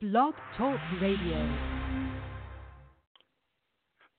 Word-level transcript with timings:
Blog 0.00 0.34
Talk 0.56 0.78
Radio. 1.02 1.58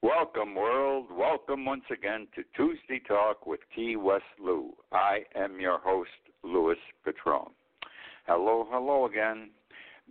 Welcome, 0.02 0.54
world. 0.54 1.06
Welcome 1.10 1.64
once 1.64 1.86
again 1.90 2.28
to 2.36 2.44
Tuesday 2.54 3.02
Talk 3.08 3.48
with 3.48 3.62
Key 3.74 3.96
West 3.96 4.26
Lou. 4.44 4.74
I 4.92 5.20
am 5.38 5.62
your 5.62 5.80
host, 5.80 6.10
Louis 6.44 6.76
Patron. 7.06 7.54
Hello, 8.28 8.68
hello 8.70 9.06
again. 9.06 9.52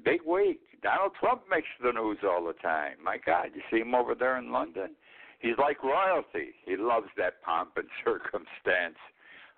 Big 0.02 0.22
week. 0.26 0.60
Donald 0.82 1.12
Trump 1.20 1.42
makes 1.50 1.68
the 1.84 1.92
news 1.92 2.16
all 2.24 2.46
the 2.46 2.54
time. 2.62 2.94
My 3.04 3.18
God, 3.26 3.48
you 3.54 3.60
see 3.70 3.82
him 3.82 3.94
over 3.94 4.14
there 4.14 4.38
in 4.38 4.50
London? 4.50 4.92
He's 5.38 5.58
like 5.58 5.84
royalty. 5.84 6.54
He 6.64 6.78
loves 6.78 7.08
that 7.18 7.42
pomp 7.42 7.72
and 7.76 7.88
circumstance. 8.06 8.96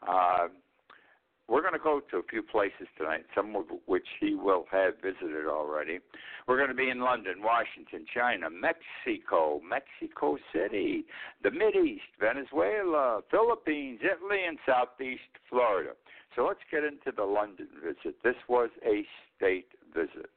Uh, 0.03 0.49
we're 1.51 1.63
going 1.63 1.75
to 1.75 1.81
go 1.81 2.01
to 2.13 2.19
a 2.19 2.23
few 2.23 2.43
places 2.43 2.87
tonight, 2.97 3.25
some 3.35 3.57
of 3.57 3.65
which 3.87 4.07
he 4.21 4.37
will 4.37 4.67
have 4.71 4.95
visited 5.03 5.47
already. 5.49 5.99
We're 6.47 6.57
going 6.57 6.69
to 6.69 6.75
be 6.75 6.89
in 6.89 7.01
London, 7.01 7.43
Washington, 7.43 8.07
China, 8.15 8.47
Mexico, 8.49 9.61
Mexico 9.69 10.39
City, 10.55 11.05
the 11.43 11.51
East, 11.51 12.03
Venezuela, 12.21 13.21
Philippines, 13.33 13.99
Italy, 14.01 14.45
and 14.47 14.59
Southeast 14.65 15.23
Florida. 15.49 15.91
So 16.37 16.47
let's 16.47 16.61
get 16.71 16.85
into 16.85 17.11
the 17.15 17.25
London 17.25 17.67
visit. 17.83 18.15
This 18.23 18.37
was 18.49 18.71
a 18.87 19.05
state 19.37 19.67
visit. 19.93 20.31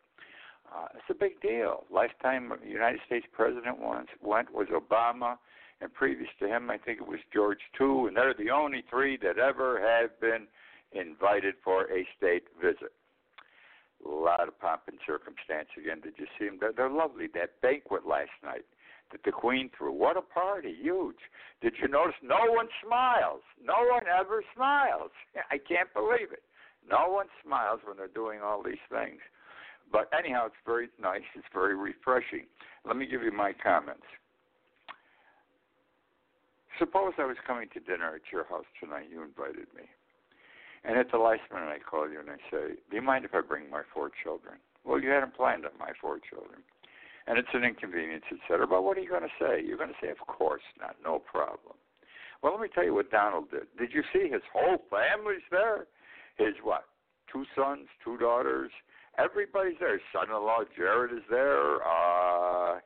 Uh, 0.74 0.88
it's 0.96 1.06
a 1.12 1.14
big 1.14 1.40
deal. 1.42 1.84
Last 1.92 2.14
time 2.24 2.52
United 2.68 3.02
States 3.06 3.28
president 3.32 3.80
once 3.80 4.08
went 4.20 4.52
was 4.52 4.68
Obama, 4.70 5.38
and 5.80 5.94
previous 5.94 6.30
to 6.40 6.48
him, 6.48 6.72
I 6.72 6.78
think 6.80 7.00
it 7.02 7.08
was 7.08 7.20
George 7.32 7.60
too, 7.78 8.08
and 8.08 8.18
they're 8.18 8.34
the 8.34 8.50
only 8.50 8.84
three 8.90 9.18
that 9.18 9.38
ever 9.38 9.80
have 9.80 10.20
been 10.20 10.48
invited 10.96 11.56
for 11.64 11.84
a 11.92 12.08
state 12.18 12.44
visit. 12.62 12.94
A 14.06 14.10
lot 14.10 14.48
of 14.48 14.60
pomp 14.60 14.82
and 14.88 14.98
circumstance 15.06 15.70
again. 15.78 16.02
Did 16.02 16.14
you 16.18 16.28
see 16.38 16.46
them? 16.46 16.58
They're, 16.60 16.74
they're 16.74 16.90
lovely. 16.90 17.28
That 17.34 17.62
banquet 17.62 18.06
last 18.06 18.36
night 18.44 18.66
that 19.12 19.24
the 19.24 19.32
Queen 19.32 19.70
threw. 19.78 19.94
What 19.94 20.18
a 20.18 20.22
party! 20.22 20.76
Huge. 20.82 21.22
Did 21.62 21.74
you 21.82 21.88
notice? 21.88 22.16
No 22.22 22.52
one 22.52 22.68
smiles. 22.84 23.42
No 23.64 23.86
one 23.90 24.04
ever 24.08 24.44
smiles. 24.56 25.12
I 25.52 25.58
can't 25.58 25.94
believe 25.94 26.32
it. 26.32 26.44
No 26.90 27.08
one 27.08 27.28
smiles 27.46 27.80
when 27.86 27.96
they're 27.96 28.08
doing 28.08 28.42
all 28.44 28.62
these 28.62 28.84
things. 28.92 29.22
But 29.92 30.10
anyhow, 30.18 30.48
it's 30.48 30.64
very 30.66 30.90
nice. 31.00 31.24
It's 31.36 31.48
very 31.54 31.76
refreshing. 31.76 32.46
Let 32.84 32.98
me 32.98 33.06
give 33.06 33.22
you 33.22 33.32
my 33.32 33.54
comments. 33.54 34.04
Suppose 36.80 37.14
I 37.20 37.26
was 37.26 37.38
coming 37.46 37.70
to 37.74 37.80
dinner 37.80 38.16
at 38.16 38.32
your 38.32 38.46
house 38.46 38.66
tonight. 38.82 39.08
You 39.12 39.22
invited 39.22 39.68
me. 39.78 39.84
And 40.86 40.98
at 40.98 41.12
the 41.12 41.18
last 41.18 41.42
minute, 41.52 41.70
I 41.70 41.80
call 41.80 42.10
you 42.10 42.20
and 42.20 42.30
I 42.30 42.38
say, 42.52 42.76
Do 42.90 42.96
you 42.96 43.02
mind 43.02 43.26
if 43.26 43.34
I 43.34 43.42
bring 43.42 43.70
my 43.70 43.84
four 43.94 44.12
children? 44.24 44.56
Well, 44.84 45.00
you 45.00 45.10
hadn't 45.10 45.36
planned 45.36 45.66
on 45.66 45.72
my 45.80 45.92
four 46.00 46.20
children. 46.20 46.60
And 47.26 47.38
it's 47.38 47.54
an 47.54 47.64
inconvenience, 47.64 48.26
etc. 48.28 48.68
But 48.68 48.84
what 48.84 48.98
are 48.98 49.02
you 49.02 49.10
going 49.10 49.24
to 49.24 49.40
say? 49.40 49.64
You're 49.64 49.78
going 49.78 49.96
to 49.96 50.02
say, 50.02 50.10
Of 50.10 50.20
course 50.28 50.64
not, 50.80 50.96
no 51.04 51.20
problem. 51.20 51.76
Well, 52.42 52.52
let 52.52 52.62
me 52.62 52.68
tell 52.74 52.84
you 52.84 52.94
what 52.94 53.10
Donald 53.10 53.50
did. 53.50 53.72
Did 53.80 53.94
you 53.94 54.04
see 54.12 54.28
his 54.28 54.42
whole 54.52 54.84
family's 54.90 55.48
there? 55.50 55.88
His 56.38 56.56
what? 56.62 56.84
Two 57.32 57.46
sons, 57.56 57.88
two 58.04 58.18
daughters. 58.18 58.72
Everybody's 59.18 59.80
there. 59.80 60.02
Son-in-law 60.12 60.66
Jared 60.76 61.14
is 61.14 61.24
there. 61.30 61.76
Uh, 61.78 62.80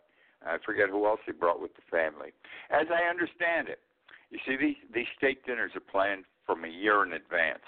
I 0.46 0.58
forget 0.64 0.90
who 0.90 1.08
else 1.08 1.20
he 1.26 1.32
brought 1.32 1.60
with 1.60 1.72
the 1.76 1.82
family. 1.90 2.30
As 2.70 2.86
I 2.94 3.10
understand 3.10 3.70
it, 3.70 3.80
you 4.30 4.40
see, 4.46 4.58
these 4.58 4.76
these 4.94 5.08
state 5.18 5.46
dinners 5.46 5.72
are 5.76 5.80
planned 5.80 6.26
from 6.46 6.66
a 6.66 6.68
year 6.68 7.04
in 7.04 7.14
advance. 7.14 7.64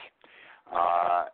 Uh, 0.72 1.26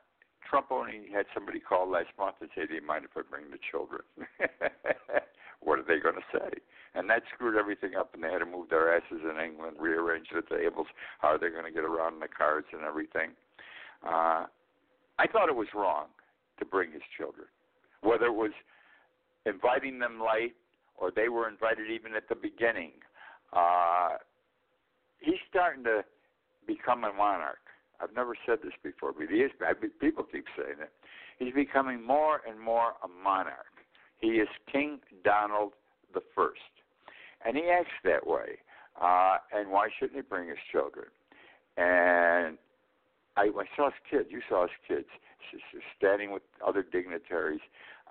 Trump 0.50 0.68
only 0.72 1.10
had 1.14 1.26
somebody 1.34 1.60
call 1.60 1.90
last 1.90 2.10
month 2.18 2.36
and 2.42 2.50
say, 2.56 2.66
"Do 2.66 2.76
you 2.76 2.86
mind 2.86 3.06
if 3.06 3.18
I 3.18 3.22
bring 3.30 3.52
the 3.52 3.60
children?" 3.72 4.02
what 5.60 5.80
are 5.80 5.84
they 5.84 6.00
going 6.00 6.16
to 6.16 6.30
say? 6.32 6.60
And 6.94 7.10
that 7.10 7.24
screwed 7.34 7.58
everything 7.58 7.96
up, 7.96 8.14
and 8.14 8.24
they 8.24 8.32
had 8.32 8.40
to 8.40 8.46
move 8.46 8.70
their 8.70 8.96
asses 8.96 9.22
in 9.24 9.44
England, 9.44 9.78
rearrange 9.80 10.28
the 10.34 10.44
tables. 10.44 10.88
How 11.20 11.30
are 11.30 11.38
they 11.38 11.50
going 11.50 11.66
to 11.66 11.72
get 11.72 11.84
around 11.84 12.22
the 12.22 12.28
cards 12.28 12.68
and 12.72 12.84
everything? 12.84 13.32
Uh, 14.06 14.46
I 15.18 15.28
thought 15.32 15.50
it 15.50 15.56
was 15.56 15.68
wrong 15.74 16.08
to 16.60 16.66
bring 16.66 16.92
his 16.92 17.02
children, 17.18 17.48
whether 18.02 18.28
it 18.28 18.36
was 18.36 18.52
inviting 19.46 20.00
them 20.00 20.22
late 20.22 20.56
or 20.98 21.12
they 21.12 21.30
were 21.30 21.50
invited 21.50 21.90
even 21.92 22.16
at 22.16 22.30
the 22.30 22.36
beginning. 22.36 22.92
Uh, 23.54 24.18
he's 25.20 25.40
starting 25.50 25.84
to 25.84 26.04
become 26.68 27.04
a 27.04 27.14
monarch. 27.14 27.65
I've 28.06 28.16
never 28.16 28.36
said 28.46 28.60
this 28.64 28.74
before, 28.84 29.14
but 29.14 29.28
he 29.30 29.38
is. 29.38 29.52
People 30.00 30.24
keep 30.24 30.46
saying 30.56 30.78
it. 30.80 30.92
He's 31.40 31.54
becoming 31.54 32.06
more 32.06 32.42
and 32.48 32.60
more 32.60 32.94
a 33.04 33.08
monarch. 33.08 33.66
He 34.20 34.28
is 34.28 34.48
King 34.72 35.00
Donald 35.24 35.74
the 36.14 36.22
First, 36.36 36.60
and 37.46 37.58
he 37.58 37.64
acts 37.64 37.90
that 38.04 38.26
way. 38.26 38.60
Uh, 39.02 39.38
and 39.54 39.72
why 39.72 39.90
shouldn't 39.98 40.16
he 40.16 40.22
bring 40.22 40.48
his 40.48 40.58
children? 40.72 41.08
And 41.78 42.58
I, 43.36 43.50
I 43.50 43.66
saw 43.76 43.86
his 43.86 44.00
kids. 44.10 44.30
You 44.30 44.42
saw 44.48 44.62
his 44.64 44.72
kids 44.88 45.08
standing 45.98 46.32
with 46.32 46.44
other 46.66 46.84
dignitaries 46.84 47.60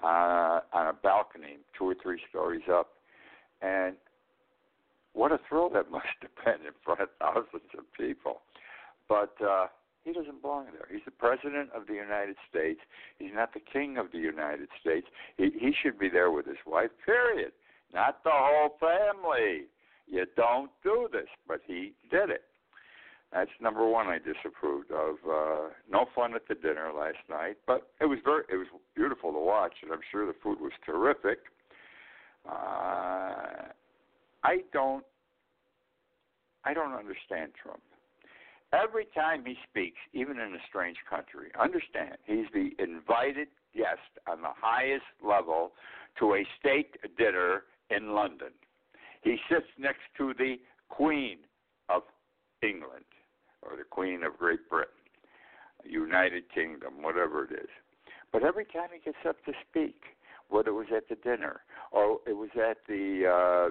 uh, 0.03 0.61
on 0.73 0.89
a 0.89 0.93
balcony, 0.93 1.59
two 1.79 1.89
or 1.89 1.95
three 2.03 2.21
stories 2.29 2.63
up, 2.71 2.95
and 3.63 3.97
what 5.15 5.33
a 5.33 5.39
thrill 5.49 5.71
that 5.71 5.91
must 5.91 6.07
have 6.21 6.45
been 6.45 6.67
in 6.67 6.73
front 6.85 7.01
of 7.01 7.09
thousands 7.19 7.71
of 7.79 7.85
people. 7.97 8.43
But 9.09 9.35
uh, 9.43 9.67
he 10.05 10.13
doesn't 10.13 10.43
belong 10.43 10.67
there. 10.67 10.87
He's 10.91 11.05
the 11.05 11.11
president 11.11 11.71
of 11.75 11.87
the 11.87 11.95
United 11.95 12.37
States. 12.49 12.81
He's 13.19 13.33
not 13.35 13.55
the 13.55 13.61
king 13.61 13.97
of 13.97 14.13
the 14.13 14.19
United 14.19 14.69
States. 14.81 15.07
He, 15.37 15.51
he 15.59 15.73
should 15.83 15.99
be 15.99 16.09
there 16.09 16.31
with 16.31 16.47
his 16.47 16.59
wife. 16.67 16.91
Period. 17.05 17.53
Not 17.93 18.23
the 18.23 18.31
whole 18.33 18.77
family. 18.79 19.65
You 20.07 20.27
don't 20.37 20.71
do 20.83 21.09
this, 21.11 21.29
but 21.49 21.61
he 21.67 21.95
did 22.11 22.29
it. 22.29 22.45
That's 23.33 23.51
number 23.61 23.89
one. 23.89 24.07
I 24.07 24.19
disapproved 24.19 24.91
of. 24.91 25.17
Uh, 25.29 25.71
no 25.91 26.07
fun 26.15 26.35
at 26.35 26.47
the 26.49 26.55
dinner 26.55 26.93
last 26.97 27.19
night, 27.31 27.57
but 27.67 27.89
it 28.01 28.07
was 28.07 28.19
very, 28.25 28.45
it 28.53 28.57
was 28.57 28.69
beautiful 28.95 29.33
to 29.33 29.39
watch, 29.39 29.75
and 29.83 29.91
I'm 29.91 30.01
sure 30.13 30.27
the 30.27 30.35
food 30.43 30.61
was 30.61 30.73
terrific. 30.85 31.39
Uh, 32.47 33.73
I 34.45 34.59
don't, 34.73 35.05
I 36.65 36.75
don't 36.75 36.93
understand 36.93 37.53
Trump. 37.61 37.81
Every 38.75 39.07
time 39.15 39.45
he 39.47 39.57
speaks, 39.69 39.99
even 40.13 40.39
in 40.39 40.55
a 40.55 40.59
strange 40.69 40.97
country, 41.09 41.51
understand 41.61 42.17
he's 42.25 42.47
the 42.53 42.71
invited 42.83 43.49
guest 43.77 44.19
on 44.27 44.41
the 44.43 44.53
highest 44.57 45.05
level 45.23 45.73
to 46.19 46.35
a 46.35 46.47
state 46.59 46.97
dinner 47.17 47.65
in 47.91 48.15
London. 48.15 48.51
He 49.23 49.37
sits 49.49 49.67
next 49.79 50.03
to 50.19 50.35
the 50.37 50.57
Queen 50.89 51.39
of 51.89 52.03
England 52.63 53.05
or 53.63 53.77
the 53.77 53.85
Queen 53.85 54.23
of 54.25 54.39
Great 54.39 54.69
Britain, 54.69 54.93
United 55.85 56.45
Kingdom, 56.53 57.03
whatever 57.03 57.45
it 57.45 57.53
is. 57.53 57.71
But 58.33 58.43
every 58.43 58.65
time 58.65 58.89
he 58.93 59.01
gets 59.01 59.25
up 59.29 59.37
to 59.45 59.53
speak, 59.69 60.03
whether 60.49 60.71
it 60.71 60.75
was 60.75 60.87
at 60.95 61.09
the 61.09 61.17
dinner 61.17 61.61
or 61.93 62.19
it 62.27 62.37
was 62.37 62.51
at 62.57 62.79
the 62.89 63.71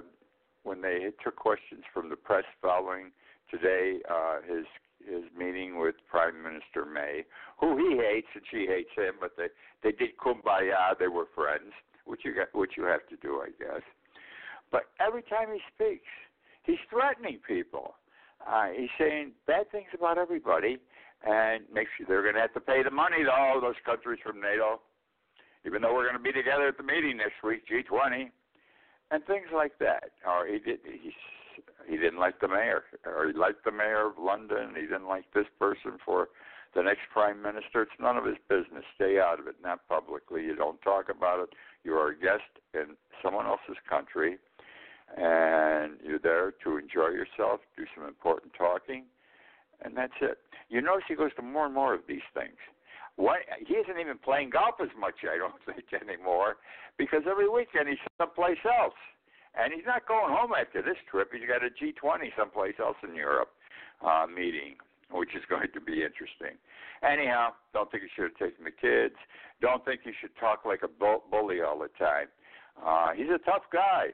when 0.62 0.80
they 0.80 1.10
took 1.22 1.36
questions 1.36 1.82
from 1.92 2.08
the 2.08 2.16
press 2.16 2.44
following 2.62 3.10
today 3.50 3.98
uh, 4.10 4.36
his 4.48 4.64
his 5.08 5.24
meeting 5.36 5.78
with 5.78 5.94
Prime 6.08 6.42
Minister 6.42 6.84
May, 6.84 7.24
who 7.60 7.76
he 7.76 7.96
hates 7.96 8.28
and 8.34 8.42
she 8.50 8.66
hates 8.66 8.90
him, 8.96 9.14
but 9.20 9.32
they 9.36 9.48
they 9.82 9.92
did 9.92 10.16
kumbaya. 10.18 10.98
They 10.98 11.08
were 11.08 11.26
friends, 11.34 11.72
which 12.04 12.20
you 12.24 12.34
got, 12.34 12.54
which 12.54 12.72
you 12.76 12.84
have 12.84 13.06
to 13.08 13.16
do, 13.16 13.42
I 13.42 13.50
guess. 13.58 13.82
But 14.70 14.84
every 15.00 15.22
time 15.22 15.48
he 15.52 15.60
speaks, 15.74 16.08
he's 16.64 16.82
threatening 16.90 17.38
people. 17.46 17.94
Uh, 18.46 18.68
he's 18.76 18.90
saying 18.98 19.32
bad 19.46 19.70
things 19.70 19.88
about 19.94 20.18
everybody, 20.18 20.78
and 21.24 21.64
makes 21.72 21.90
sure 21.96 22.06
they're 22.08 22.22
going 22.22 22.34
to 22.34 22.40
have 22.40 22.54
to 22.54 22.60
pay 22.60 22.82
the 22.82 22.90
money 22.90 23.24
to 23.24 23.30
all 23.32 23.60
those 23.60 23.78
countries 23.84 24.20
from 24.22 24.40
NATO, 24.40 24.80
even 25.64 25.80
though 25.80 25.94
we're 25.94 26.04
going 26.04 26.18
to 26.18 26.22
be 26.22 26.32
together 26.32 26.68
at 26.68 26.76
the 26.76 26.82
meeting 26.82 27.16
next 27.16 27.42
week, 27.42 27.62
G20, 27.68 28.30
and 29.10 29.24
things 29.24 29.48
like 29.54 29.78
that. 29.78 30.10
Or 30.26 30.46
he 30.46 30.58
did 30.58 30.80
he's 30.84 31.12
he 31.88 31.96
didn't 31.96 32.18
like 32.18 32.40
the 32.40 32.48
mayor, 32.48 32.84
or 33.04 33.28
he 33.28 33.32
liked 33.32 33.64
the 33.64 33.72
mayor 33.72 34.06
of 34.06 34.18
London. 34.18 34.74
He 34.74 34.82
didn't 34.82 35.08
like 35.08 35.24
this 35.34 35.46
person 35.58 35.98
for 36.04 36.28
the 36.74 36.82
next 36.82 37.02
prime 37.12 37.40
minister. 37.42 37.82
It's 37.82 38.00
none 38.00 38.16
of 38.16 38.24
his 38.24 38.36
business. 38.48 38.84
Stay 38.94 39.18
out 39.18 39.40
of 39.40 39.46
it, 39.46 39.56
not 39.62 39.86
publicly. 39.88 40.42
You 40.42 40.56
don't 40.56 40.80
talk 40.82 41.06
about 41.08 41.40
it. 41.40 41.50
You 41.84 41.94
are 41.94 42.10
a 42.10 42.18
guest 42.18 42.50
in 42.74 42.96
someone 43.22 43.46
else's 43.46 43.76
country, 43.88 44.38
and 45.16 45.94
you're 46.02 46.18
there 46.18 46.52
to 46.64 46.76
enjoy 46.76 47.08
yourself, 47.08 47.60
do 47.76 47.84
some 47.94 48.06
important 48.06 48.52
talking, 48.56 49.04
and 49.82 49.96
that's 49.96 50.16
it. 50.20 50.38
You 50.68 50.80
notice 50.80 51.04
he 51.08 51.14
goes 51.14 51.34
to 51.36 51.42
more 51.42 51.66
and 51.66 51.74
more 51.74 51.94
of 51.94 52.00
these 52.08 52.26
things. 52.32 52.56
Why 53.16 53.38
he 53.64 53.74
isn't 53.74 54.00
even 54.00 54.18
playing 54.18 54.50
golf 54.50 54.76
as 54.82 54.88
much, 54.98 55.14
I 55.22 55.38
don't 55.38 55.54
think 55.66 55.86
anymore, 56.02 56.56
because 56.98 57.22
every 57.30 57.48
weekend 57.48 57.88
he's 57.88 57.98
someplace 58.18 58.58
else. 58.64 58.94
And 59.54 59.72
he's 59.72 59.86
not 59.86 60.06
going 60.06 60.34
home 60.34 60.50
after 60.58 60.82
this 60.82 60.98
trip. 61.10 61.30
He's 61.32 61.46
got 61.46 61.62
a 61.62 61.70
G20 61.70 62.34
someplace 62.36 62.74
else 62.78 62.96
in 63.06 63.14
Europe 63.14 63.50
uh, 64.02 64.26
meeting, 64.26 64.76
which 65.10 65.34
is 65.34 65.42
going 65.50 65.70
to 65.72 65.80
be 65.80 66.02
interesting. 66.02 66.58
Anyhow, 67.02 67.54
don't 67.72 67.90
think 67.90 68.02
you 68.02 68.12
should 68.14 68.32
have 68.34 68.40
taken 68.40 68.64
the 68.64 68.74
kids. 68.74 69.14
Don't 69.60 69.84
think 69.84 70.00
you 70.04 70.12
should 70.20 70.34
talk 70.38 70.64
like 70.64 70.82
a 70.82 70.90
bully 70.90 71.60
all 71.60 71.78
the 71.78 71.92
time. 71.98 72.26
Uh, 72.74 73.12
he's 73.14 73.30
a 73.30 73.38
tough 73.46 73.62
guy, 73.72 74.10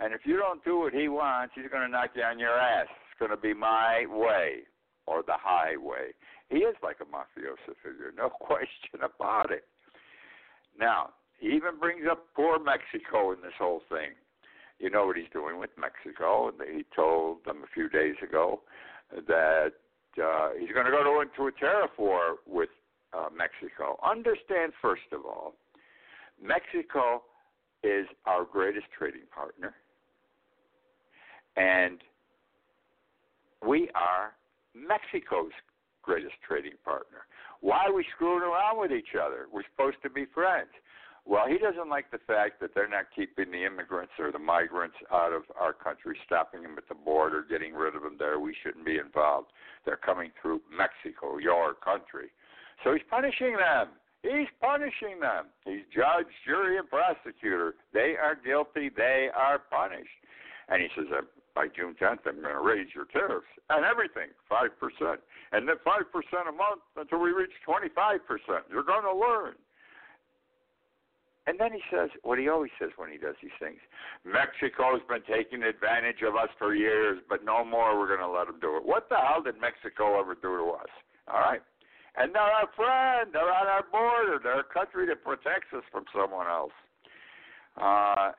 and 0.00 0.14
if 0.14 0.20
you 0.24 0.36
don't 0.36 0.62
do 0.64 0.78
what 0.78 0.92
he 0.92 1.08
wants, 1.08 1.52
he's 1.56 1.70
going 1.70 1.82
to 1.82 1.90
knock 1.90 2.10
you 2.14 2.22
on 2.22 2.38
your 2.38 2.54
ass. 2.54 2.86
It's 2.86 3.18
going 3.18 3.30
to 3.30 3.40
be 3.40 3.54
my 3.54 4.06
way 4.08 4.62
or 5.06 5.22
the 5.22 5.34
highway. 5.34 6.14
He 6.48 6.58
is 6.58 6.76
like 6.82 6.98
a 7.00 7.04
mafioso 7.04 7.74
figure, 7.82 8.12
no 8.16 8.28
question 8.28 9.02
about 9.02 9.50
it. 9.50 9.64
Now, 10.78 11.10
he 11.38 11.48
even 11.48 11.78
brings 11.80 12.06
up 12.10 12.26
poor 12.34 12.58
Mexico 12.58 13.32
in 13.32 13.40
this 13.42 13.54
whole 13.58 13.82
thing. 13.88 14.14
You 14.78 14.90
know 14.90 15.06
what 15.06 15.16
he's 15.16 15.30
doing 15.32 15.58
with 15.58 15.70
Mexico. 15.78 16.50
He 16.70 16.84
told 16.94 17.44
them 17.44 17.62
a 17.62 17.66
few 17.72 17.88
days 17.88 18.16
ago 18.22 18.60
that 19.26 19.72
uh, 20.22 20.48
he's 20.58 20.70
going 20.72 20.86
to 20.86 20.92
go 20.92 21.20
into 21.20 21.46
a 21.46 21.52
tariff 21.52 21.90
war 21.98 22.36
with 22.46 22.68
uh, 23.12 23.28
Mexico. 23.36 23.98
Understand, 24.04 24.72
first 24.82 25.02
of 25.12 25.24
all, 25.24 25.54
Mexico 26.42 27.22
is 27.82 28.06
our 28.26 28.44
greatest 28.44 28.86
trading 28.96 29.26
partner, 29.32 29.74
and 31.56 32.00
we 33.66 33.88
are 33.94 34.32
Mexico's 34.74 35.52
greatest 36.02 36.34
trading 36.46 36.76
partner. 36.84 37.26
Why 37.60 37.86
are 37.86 37.94
we 37.94 38.04
screwing 38.14 38.42
around 38.42 38.78
with 38.78 38.92
each 38.92 39.14
other? 39.20 39.46
We're 39.52 39.62
supposed 39.70 39.96
to 40.02 40.10
be 40.10 40.26
friends. 40.34 40.68
Well, 41.26 41.48
he 41.48 41.56
doesn't 41.56 41.88
like 41.88 42.10
the 42.10 42.20
fact 42.26 42.60
that 42.60 42.74
they're 42.74 42.88
not 42.88 43.06
keeping 43.16 43.50
the 43.50 43.64
immigrants 43.64 44.12
or 44.18 44.30
the 44.30 44.38
migrants 44.38 44.96
out 45.10 45.32
of 45.32 45.42
our 45.58 45.72
country, 45.72 46.18
stopping 46.26 46.62
them 46.62 46.76
at 46.76 46.86
the 46.88 46.94
border, 46.94 47.44
getting 47.48 47.72
rid 47.72 47.96
of 47.96 48.02
them 48.02 48.16
there. 48.18 48.38
We 48.38 48.54
shouldn't 48.62 48.84
be 48.84 48.98
involved. 48.98 49.48
They're 49.86 49.96
coming 49.96 50.32
through 50.40 50.60
Mexico, 50.68 51.38
your 51.38 51.74
country. 51.74 52.28
So 52.82 52.92
he's 52.92 53.02
punishing 53.08 53.56
them. 53.56 53.88
He's 54.22 54.48
punishing 54.60 55.20
them. 55.20 55.46
He's 55.64 55.84
judge, 55.94 56.28
jury, 56.44 56.76
and 56.76 56.88
prosecutor. 56.88 57.74
They 57.92 58.16
are 58.20 58.36
guilty. 58.36 58.90
They 58.94 59.28
are 59.34 59.58
punished. 59.58 60.20
And 60.68 60.80
he 60.80 60.88
says, 60.96 61.06
uh, 61.12 61.22
by 61.54 61.68
June 61.68 61.94
10th, 62.00 62.26
I'm 62.26 62.40
going 62.40 62.52
to 62.52 62.60
raise 62.60 62.88
your 62.94 63.04
tariffs 63.06 63.46
and 63.70 63.84
everything, 63.84 64.28
5%. 64.50 64.68
And 65.52 65.68
then 65.68 65.76
5% 65.86 66.48
a 66.48 66.52
month 66.52 66.82
until 66.96 67.20
we 67.20 67.30
reach 67.30 67.52
25%. 67.68 68.18
You're 68.70 68.82
going 68.82 69.04
to 69.04 69.14
learn. 69.14 69.54
And 71.46 71.60
then 71.60 71.72
he 71.72 71.80
says 71.92 72.08
what 72.22 72.38
he 72.38 72.48
always 72.48 72.72
says 72.80 72.90
when 72.96 73.12
he 73.12 73.18
does 73.18 73.36
these 73.42 73.52
things 73.60 73.76
Mexico's 74.24 75.04
been 75.04 75.20
taking 75.28 75.62
advantage 75.62 76.24
of 76.24 76.36
us 76.36 76.48
for 76.58 76.74
years, 76.74 77.20
but 77.28 77.44
no 77.44 77.64
more. 77.64 77.98
We're 77.98 78.08
going 78.08 78.24
to 78.24 78.32
let 78.32 78.46
them 78.46 78.56
do 78.60 78.76
it. 78.76 78.84
What 78.84 79.08
the 79.08 79.16
hell 79.16 79.42
did 79.42 79.60
Mexico 79.60 80.18
ever 80.18 80.34
do 80.34 80.56
to 80.56 80.66
us? 80.80 80.92
All 81.28 81.40
right? 81.40 81.60
And 82.16 82.32
they're 82.34 82.42
our 82.42 82.70
friend. 82.76 83.30
They're 83.32 83.52
on 83.52 83.66
our 83.66 83.84
border. 83.90 84.40
They're 84.40 84.60
a 84.60 84.72
country 84.72 85.06
that 85.06 85.24
protects 85.24 85.74
us 85.76 85.84
from 85.92 86.04
someone 86.14 86.46
else. 86.46 86.72
Uh, 87.76 88.32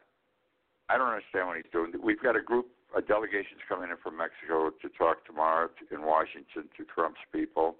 I 0.88 0.98
don't 0.98 1.12
understand 1.12 1.48
what 1.48 1.58
he's 1.58 1.70
doing. 1.72 1.92
We've 2.02 2.22
got 2.22 2.36
a 2.36 2.42
group, 2.42 2.68
a 2.96 3.02
delegation's 3.02 3.62
coming 3.68 3.90
in 3.92 3.98
from 4.02 4.18
Mexico 4.18 4.72
to 4.72 4.88
talk 4.98 5.26
tomorrow 5.26 5.70
in 5.92 6.02
Washington 6.02 6.72
to 6.78 6.82
Trump's 6.88 7.22
people. 7.34 7.76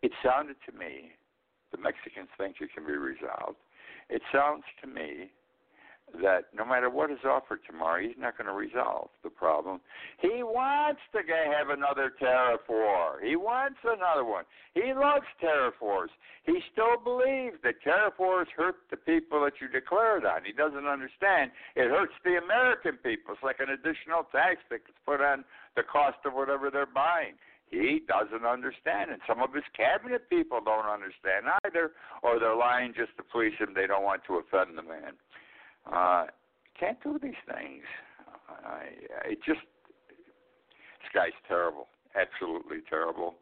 It 0.00 0.10
sounded 0.24 0.56
to 0.66 0.72
me 0.72 1.12
the 1.70 1.78
Mexicans 1.78 2.28
think 2.38 2.56
it 2.60 2.70
can 2.74 2.86
be 2.86 2.96
resolved. 2.96 3.60
It 4.12 4.20
sounds 4.30 4.64
to 4.82 4.86
me 4.86 5.32
that 6.20 6.52
no 6.52 6.66
matter 6.66 6.90
what 6.90 7.10
is 7.10 7.24
offered 7.24 7.60
tomorrow, 7.66 8.02
he's 8.02 8.18
not 8.18 8.36
going 8.36 8.46
to 8.46 8.52
resolve 8.52 9.08
the 9.24 9.30
problem. 9.30 9.80
He 10.20 10.42
wants 10.42 11.00
to 11.12 11.20
have 11.24 11.70
another 11.70 12.12
tariff 12.20 12.60
war. 12.68 13.16
He 13.24 13.36
wants 13.36 13.78
another 13.82 14.24
one. 14.28 14.44
He 14.74 14.92
loves 14.92 15.24
tariff 15.40 15.80
wars. 15.80 16.10
He 16.44 16.60
still 16.70 17.00
believes 17.02 17.56
that 17.64 17.80
tariff 17.82 18.14
wars 18.18 18.48
hurt 18.54 18.76
the 18.90 18.98
people 18.98 19.40
that 19.44 19.54
you 19.62 19.68
declared 19.68 20.26
on. 20.26 20.44
He 20.44 20.52
doesn't 20.52 20.86
understand. 20.86 21.50
It 21.74 21.88
hurts 21.88 22.12
the 22.22 22.36
American 22.36 22.98
people. 23.00 23.32
It's 23.32 23.42
like 23.42 23.60
an 23.60 23.70
additional 23.72 24.28
tax 24.28 24.60
that 24.68 24.84
gets 24.84 24.98
put 25.06 25.22
on 25.22 25.44
the 25.76 25.82
cost 25.82 26.18
of 26.26 26.34
whatever 26.34 26.70
they're 26.70 26.84
buying. 26.84 27.40
He 27.72 28.02
doesn't 28.06 28.44
understand, 28.44 29.10
and 29.10 29.20
some 29.26 29.40
of 29.40 29.54
his 29.54 29.64
cabinet 29.74 30.28
people 30.28 30.60
don't 30.62 30.84
understand 30.84 31.46
either, 31.64 31.92
or 32.22 32.38
they're 32.38 32.54
lying 32.54 32.92
just 32.94 33.16
to 33.16 33.22
please 33.24 33.54
him. 33.58 33.72
They 33.74 33.86
don't 33.86 34.04
want 34.04 34.22
to 34.28 34.34
offend 34.44 34.76
the 34.76 34.82
man. 34.82 35.16
Uh, 35.90 36.26
can't 36.78 37.02
do 37.02 37.18
these 37.20 37.40
things. 37.48 37.82
I, 38.62 38.92
I 39.24 39.34
just 39.46 39.64
this 41.00 41.10
guy's 41.14 41.32
terrible, 41.48 41.88
absolutely 42.14 42.78
terrible. 42.88 43.36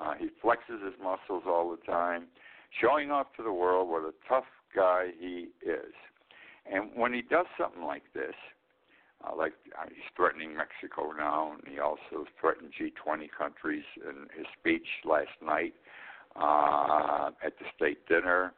Uh, 0.00 0.14
he 0.18 0.26
flexes 0.44 0.84
his 0.84 0.94
muscles 1.00 1.44
all 1.46 1.70
the 1.70 1.84
time, 1.90 2.26
showing 2.82 3.12
off 3.12 3.28
to 3.36 3.44
the 3.44 3.52
world 3.52 3.88
what 3.88 4.02
a 4.02 4.12
tough 4.28 4.50
guy 4.74 5.10
he 5.20 5.48
is. 5.62 5.94
And 6.70 6.90
when 6.96 7.12
he 7.12 7.22
does 7.22 7.46
something 7.56 7.84
like 7.84 8.02
this, 8.12 8.34
uh, 9.26 9.36
like 9.36 9.52
uh, 9.78 9.86
he's 9.88 10.04
threatening 10.16 10.56
Mexico 10.56 11.12
now, 11.16 11.52
and 11.52 11.62
he 11.72 11.80
also 11.80 12.26
threatened 12.40 12.72
G20 12.78 13.28
countries 13.36 13.84
in 13.96 14.28
his 14.36 14.46
speech 14.58 14.86
last 15.04 15.34
night 15.44 15.74
uh, 16.36 17.30
at 17.44 17.58
the 17.58 17.64
state 17.74 18.06
dinner. 18.06 18.52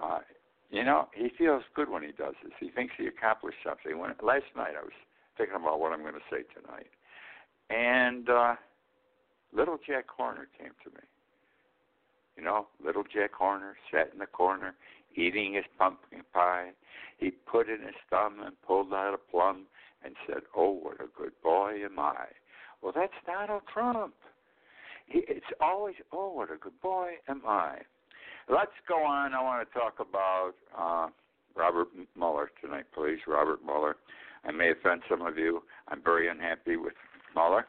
Uh, 0.00 0.20
you 0.70 0.84
know, 0.84 1.08
he 1.14 1.30
feels 1.36 1.62
good 1.74 1.88
when 1.88 2.02
he 2.02 2.12
does 2.12 2.34
this. 2.44 2.52
He 2.60 2.70
thinks 2.70 2.94
he 2.96 3.06
accomplished 3.06 3.58
something. 3.64 3.98
When 3.98 4.10
last 4.22 4.44
night 4.56 4.74
I 4.78 4.82
was 4.82 4.92
thinking 5.36 5.56
about 5.56 5.80
what 5.80 5.92
I'm 5.92 6.02
going 6.02 6.14
to 6.14 6.20
say 6.30 6.44
tonight, 6.54 6.90
and 7.70 8.28
uh, 8.28 8.54
little 9.52 9.78
Jack 9.84 10.04
Horner 10.08 10.46
came 10.58 10.72
to 10.84 10.90
me. 10.90 11.02
You 12.36 12.44
know, 12.44 12.68
little 12.84 13.02
Jack 13.02 13.32
Horner 13.32 13.76
sat 13.90 14.10
in 14.12 14.20
the 14.20 14.26
corner 14.26 14.74
eating 15.16 15.54
his 15.54 15.64
pumpkin 15.76 16.22
pie. 16.32 16.68
He 17.18 17.30
put 17.30 17.68
in 17.68 17.80
his 17.80 17.96
thumb 18.10 18.40
and 18.44 18.54
pulled 18.62 18.92
out 18.92 19.12
a 19.12 19.18
plum 19.18 19.64
and 20.04 20.14
said, 20.26 20.42
"Oh, 20.56 20.72
what 20.72 21.00
a 21.00 21.08
good 21.16 21.32
boy 21.42 21.84
am 21.84 21.98
I." 21.98 22.26
Well, 22.82 22.92
that's 22.94 23.12
Donald 23.26 23.62
Trump. 23.72 24.14
He, 25.06 25.20
it's 25.28 25.46
always, 25.60 25.96
"Oh, 26.12 26.32
what 26.32 26.50
a 26.50 26.56
good 26.56 26.80
boy 26.82 27.12
am 27.28 27.42
I." 27.46 27.78
Let's 28.48 28.72
go 28.88 29.04
on. 29.04 29.34
I 29.34 29.42
want 29.42 29.68
to 29.68 29.78
talk 29.78 29.96
about 30.00 30.52
uh, 30.76 31.08
Robert 31.54 31.88
Mueller 32.16 32.50
tonight, 32.62 32.86
please. 32.94 33.18
Robert 33.26 33.60
Mueller. 33.64 33.96
I 34.44 34.52
may 34.52 34.70
offend 34.70 35.02
some 35.08 35.22
of 35.22 35.36
you. 35.36 35.62
I'm 35.88 36.02
very 36.02 36.28
unhappy 36.28 36.76
with 36.76 36.94
Mueller. 37.34 37.66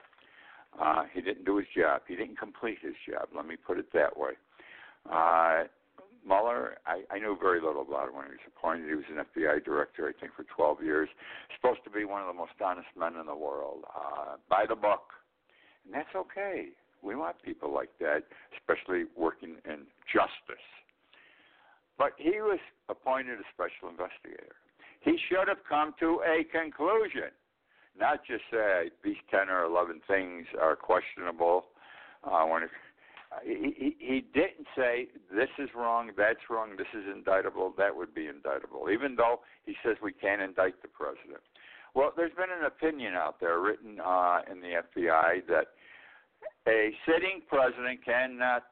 Uh, 0.80 1.04
he 1.14 1.22
didn't 1.22 1.46
do 1.46 1.58
his 1.58 1.68
job. 1.76 2.02
He 2.08 2.16
didn't 2.16 2.38
complete 2.38 2.78
his 2.82 2.94
job. 3.10 3.28
Let 3.36 3.48
me 3.48 3.56
put 3.56 3.80
it 3.80 3.92
that 3.94 4.18
way. 4.18 4.32
Uh, 5.12 5.64
Mueller, 6.30 6.78
I, 6.86 7.02
I 7.10 7.18
knew 7.18 7.36
very 7.42 7.60
little 7.60 7.82
about 7.82 8.10
him 8.10 8.16
when 8.16 8.26
he 8.30 8.38
was 8.38 8.48
appointed. 8.54 8.88
He 8.88 8.96
was 8.96 9.10
an 9.10 9.26
FBI 9.26 9.66
director, 9.66 10.08
I 10.08 10.14
think, 10.22 10.34
for 10.38 10.46
12 10.56 10.84
years. 10.84 11.10
Supposed 11.58 11.84
to 11.86 11.90
be 11.90 12.06
one 12.06 12.22
of 12.22 12.28
the 12.28 12.38
most 12.38 12.54
honest 12.64 12.88
men 12.98 13.18
in 13.18 13.26
the 13.26 13.36
world, 13.36 13.84
uh, 13.90 14.38
by 14.48 14.66
the 14.70 14.76
book, 14.76 15.10
and 15.84 15.94
that's 15.94 16.14
okay. 16.16 16.70
We 17.02 17.16
want 17.16 17.42
people 17.42 17.74
like 17.74 17.90
that, 18.00 18.24
especially 18.54 19.06
working 19.18 19.56
in 19.66 19.90
justice. 20.14 20.68
But 21.98 22.14
he 22.18 22.40
was 22.40 22.60
appointed 22.90 23.40
a 23.40 23.48
special 23.54 23.90
investigator. 23.90 24.56
He 25.02 25.18
should 25.28 25.48
have 25.48 25.64
come 25.68 25.96
to 26.00 26.22
a 26.28 26.44
conclusion, 26.52 27.32
not 27.98 28.22
just 28.26 28.44
say 28.52 28.92
these 29.04 29.20
10 29.32 29.50
or 29.50 29.64
11 29.64 30.02
things 30.08 30.46
are 30.62 30.76
questionable. 30.76 31.66
Uh, 32.24 32.44
when 32.44 32.64
it, 32.64 32.70
he, 33.44 34.26
didn't 34.34 34.68
say 34.76 35.08
this 35.34 35.50
is 35.60 35.70
wrong, 35.76 36.12
that's 36.18 36.50
wrong, 36.50 36.76
this 36.78 36.88
is 36.94 37.06
indictable, 37.14 37.74
that 37.78 37.96
would 37.96 38.14
be 38.14 38.28
indictable, 38.28 38.90
even 38.92 39.16
though 39.16 39.42
he 39.66 39.76
says 39.84 39.98
we 40.02 40.12
can't 40.12 40.42
indict 40.42 40.82
the 40.82 40.88
president. 40.88 41.42
Well, 41.96 42.12
there's 42.16 42.34
been 42.34 42.52
an 42.56 42.66
opinion 42.66 43.14
out 43.14 43.40
there 43.40 43.60
written 43.60 44.00
uh, 44.00 44.42
in 44.52 44.62
the 44.62 44.82
FBI 44.82 45.46
that 45.48 45.68
a 46.68 46.92
sitting 47.06 47.42
president 47.48 48.04
cannot 48.04 48.66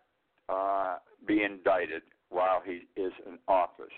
uh, 0.50 0.98
be 1.28 1.44
indicted 1.44 2.04
while 2.30 2.62
he 2.64 2.88
is 3.00 3.14
in 3.26 3.38
office. 3.48 3.94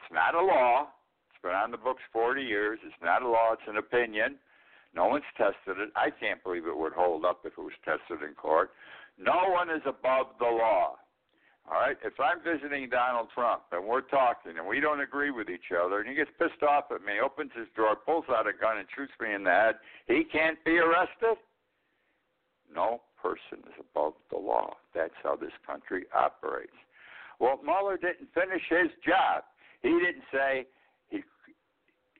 It's 0.00 0.12
not 0.12 0.34
a 0.34 0.44
law. 0.44 0.88
It's 1.30 1.42
been 1.42 1.52
on 1.52 1.70
the 1.70 1.78
books 1.78 2.02
40 2.12 2.42
years. 2.42 2.78
It's 2.84 2.94
not 3.02 3.22
a 3.22 3.28
law. 3.28 3.52
It's 3.52 3.62
an 3.66 3.76
opinion. 3.76 4.36
No 4.96 5.08
one's 5.08 5.28
tested 5.36 5.76
it. 5.76 5.90
I 5.94 6.08
can't 6.08 6.42
believe 6.42 6.66
it 6.66 6.76
would 6.76 6.94
hold 6.94 7.26
up 7.26 7.40
if 7.44 7.52
it 7.52 7.60
was 7.60 7.76
tested 7.84 8.26
in 8.26 8.34
court. 8.34 8.70
No 9.18 9.52
one 9.52 9.68
is 9.68 9.82
above 9.84 10.28
the 10.38 10.46
law. 10.46 10.96
All 11.68 11.80
right. 11.80 11.96
If 12.02 12.14
I'm 12.18 12.40
visiting 12.40 12.88
Donald 12.88 13.28
Trump 13.34 13.62
and 13.72 13.84
we're 13.84 14.00
talking 14.00 14.56
and 14.56 14.66
we 14.66 14.80
don't 14.80 15.02
agree 15.02 15.30
with 15.30 15.50
each 15.50 15.68
other, 15.70 16.00
and 16.00 16.08
he 16.08 16.14
gets 16.14 16.30
pissed 16.38 16.62
off 16.62 16.84
at 16.94 17.04
me, 17.04 17.20
opens 17.22 17.50
his 17.54 17.66
drawer, 17.76 17.94
pulls 17.94 18.24
out 18.30 18.46
a 18.46 18.52
gun, 18.52 18.78
and 18.78 18.88
shoots 18.96 19.12
me 19.20 19.34
in 19.34 19.44
the 19.44 19.50
head, 19.50 19.74
he 20.08 20.24
can't 20.24 20.62
be 20.64 20.78
arrested. 20.78 21.36
No 22.72 23.02
person 23.20 23.64
is 23.68 23.76
above 23.78 24.14
the 24.30 24.38
law. 24.38 24.74
That's 24.94 25.14
how 25.22 25.36
this 25.36 25.52
country 25.66 26.04
operates. 26.14 26.72
Well, 27.38 27.60
Mueller 27.62 27.98
didn't 27.98 28.32
finish 28.32 28.62
his 28.70 28.90
job. 29.04 29.44
He 29.82 29.90
didn't 29.90 30.24
say 30.32 30.66
he 31.10 31.22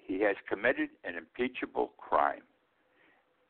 he 0.07 0.21
has 0.23 0.37
committed 0.49 0.91
an 1.05 1.15
impeachable 1.17 1.93
crime. 1.97 2.43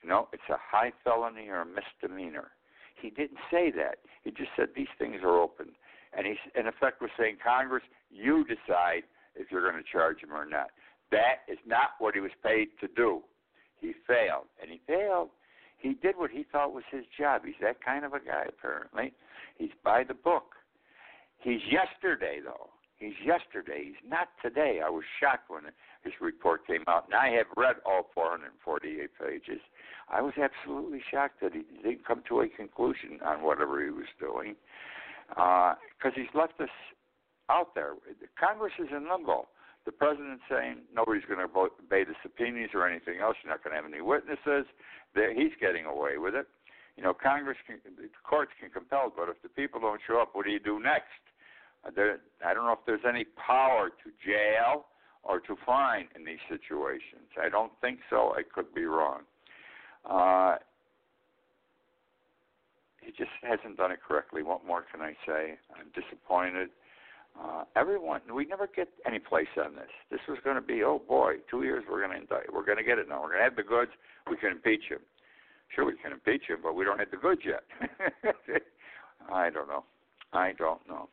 Know, 0.07 0.29
it's 0.33 0.43
a 0.49 0.57
high 0.57 0.93
felony 1.03 1.49
or 1.49 1.63
a 1.63 1.67
misdemeanor. 1.67 2.53
He 3.01 3.11
didn't 3.11 3.39
say 3.51 3.73
that. 3.73 3.97
He 4.23 4.31
just 4.31 4.51
said 4.57 4.69
these 4.77 4.87
things 4.99 5.17
are 5.23 5.41
open. 5.41 5.69
And 6.17 6.27
he, 6.27 6.35
in 6.59 6.67
effect, 6.67 7.03
was 7.03 7.11
saying, 7.19 7.39
Congress, 7.45 7.83
you 8.11 8.45
decide 8.45 9.03
if 9.35 9.51
you're 9.51 9.69
going 9.69 9.83
to 9.83 9.91
charge 9.91 10.23
him 10.23 10.33
or 10.33 10.47
not. 10.47 10.69
That 11.11 11.45
is 11.49 11.59
not 11.67 11.91
what 11.99 12.15
he 12.15 12.21
was 12.21 12.31
paid 12.43 12.69
to 12.81 12.89
do. 12.95 13.23
He 13.81 13.93
failed. 14.07 14.47
And 14.63 14.71
he 14.71 14.81
failed. 14.87 15.31
He 15.79 15.95
did 15.95 16.17
what 16.17 16.31
he 16.31 16.45
thought 16.51 16.73
was 16.73 16.85
his 16.91 17.05
job. 17.19 17.43
He's 17.45 17.55
that 17.61 17.85
kind 17.85 18.05
of 18.05 18.13
a 18.13 18.21
guy, 18.21 18.47
apparently. 18.49 19.13
He's 19.59 19.71
by 19.85 20.05
the 20.05 20.15
book. 20.15 20.55
He's 21.39 21.61
yesterday, 21.71 22.39
though. 22.43 22.71
He's 22.99 23.15
yesterday. 23.25 23.85
He's 23.85 24.11
not 24.11 24.29
today. 24.43 24.81
I 24.85 24.89
was 24.89 25.05
shocked 25.21 25.51
when 25.51 25.65
his 26.07 26.15
report 26.21 26.67
came 26.67 26.85
out, 26.87 27.07
and 27.07 27.15
I 27.15 27.35
have 27.37 27.47
read 27.57 27.77
all 27.85 28.07
448 28.15 29.11
pages. 29.19 29.61
I 30.09 30.23
was 30.23 30.35
absolutely 30.39 31.03
shocked 31.11 31.43
that 31.43 31.53
he 31.53 31.63
didn't 31.83 32.07
come 32.07 32.23
to 32.29 32.41
a 32.41 32.49
conclusion 32.49 33.19
on 33.27 33.43
whatever 33.43 33.83
he 33.83 33.91
was 33.91 34.07
doing, 34.21 34.55
because 35.29 36.15
uh, 36.15 36.15
he's 36.15 36.31
left 36.33 36.61
us 36.61 36.71
out 37.51 37.75
there. 37.75 37.95
Congress 38.39 38.73
is 38.79 38.89
in 38.95 39.11
limbo. 39.11 39.49
The 39.85 39.93
president's 39.93 40.43
saying 40.51 40.87
nobody's 40.95 41.27
going 41.27 41.39
to 41.39 41.51
obey 41.51 42.03
the 42.03 42.15
subpoenas 42.23 42.71
or 42.75 42.89
anything 42.89 43.19
else. 43.21 43.37
You're 43.43 43.53
not 43.53 43.63
going 43.63 43.75
to 43.75 43.83
have 43.83 43.91
any 43.91 44.03
witnesses. 44.03 44.67
He's 45.15 45.55
getting 45.61 45.87
away 45.87 46.19
with 46.19 46.35
it. 46.35 46.47
You 46.97 47.03
know, 47.03 47.15
Congress, 47.15 47.59
can, 47.67 47.79
the 47.85 48.09
courts 48.25 48.53
can 48.59 48.71
compel, 48.71 49.13
but 49.15 49.29
if 49.29 49.43
the 49.43 49.51
people 49.51 49.81
don't 49.81 50.01
show 50.07 50.19
up, 50.19 50.31
what 50.33 50.47
do 50.47 50.51
you 50.51 50.59
do 50.59 50.81
next? 50.81 51.21
Uh, 51.85 51.91
there, 51.95 52.19
I 52.45 52.55
don't 52.55 52.65
know 52.65 52.73
if 52.73 52.87
there's 52.87 53.05
any 53.07 53.27
power 53.37 53.91
to 53.91 54.11
jail 54.25 54.87
or 55.29 55.41
to 55.41 55.57
fine 55.65 56.09
in 56.15 56.25
these 56.25 56.43
situations. 56.49 57.29
I 57.43 57.49
don't 57.49 57.73
think 57.81 58.01
so. 58.11 58.35
I 58.37 58.43
could 58.43 58.75
be 58.75 58.85
wrong. 58.85 59.21
Uh, 60.09 60.57
he 63.01 63.13
just 63.13 63.31
hasn't 63.43 63.77
done 63.77 63.93
it 63.93 64.01
correctly. 64.07 64.43
What 64.43 64.67
more 64.67 64.85
can 64.91 65.01
I 65.01 65.13
say? 65.27 65.59
I'm 65.79 65.87
disappointed. 65.95 66.71
Uh, 67.41 67.65
everyone, 67.77 68.21
we 68.33 68.47
never 68.47 68.69
get 68.75 68.89
any 69.07 69.19
place 69.19 69.47
on 69.63 69.75
this. 69.75 69.91
This 70.11 70.21
was 70.29 70.39
going 70.43 70.57
to 70.57 70.63
be, 70.63 70.83
oh 70.83 71.03
boy, 71.07 71.35
two 71.51 71.63
years 71.65 71.85
we're 71.89 72.01
going 72.01 72.13
to 72.13 72.17
indict. 72.17 72.53
We're 72.53 72.65
going 72.65 72.79
to 72.79 72.85
get 72.85 72.99
it 72.99 73.09
now. 73.09 73.21
We're 73.21 73.29
going 73.29 73.39
to 73.39 73.45
have 73.45 73.57
the 73.57 73.63
goods. 73.63 73.91
We 74.29 74.37
can 74.37 74.53
impeach 74.53 74.85
him. 74.89 75.01
Sure, 75.75 75.85
we 75.85 75.95
can 76.03 76.13
impeach 76.13 76.49
him, 76.49 76.59
but 76.63 76.75
we 76.75 76.85
don't 76.85 76.99
have 76.99 77.11
the 77.11 77.17
goods 77.17 77.43
yet. 77.45 77.65
I 79.33 79.51
don't 79.51 79.69
know. 79.69 79.85
I 80.33 80.53
don't 80.59 80.87
know. 80.89 81.09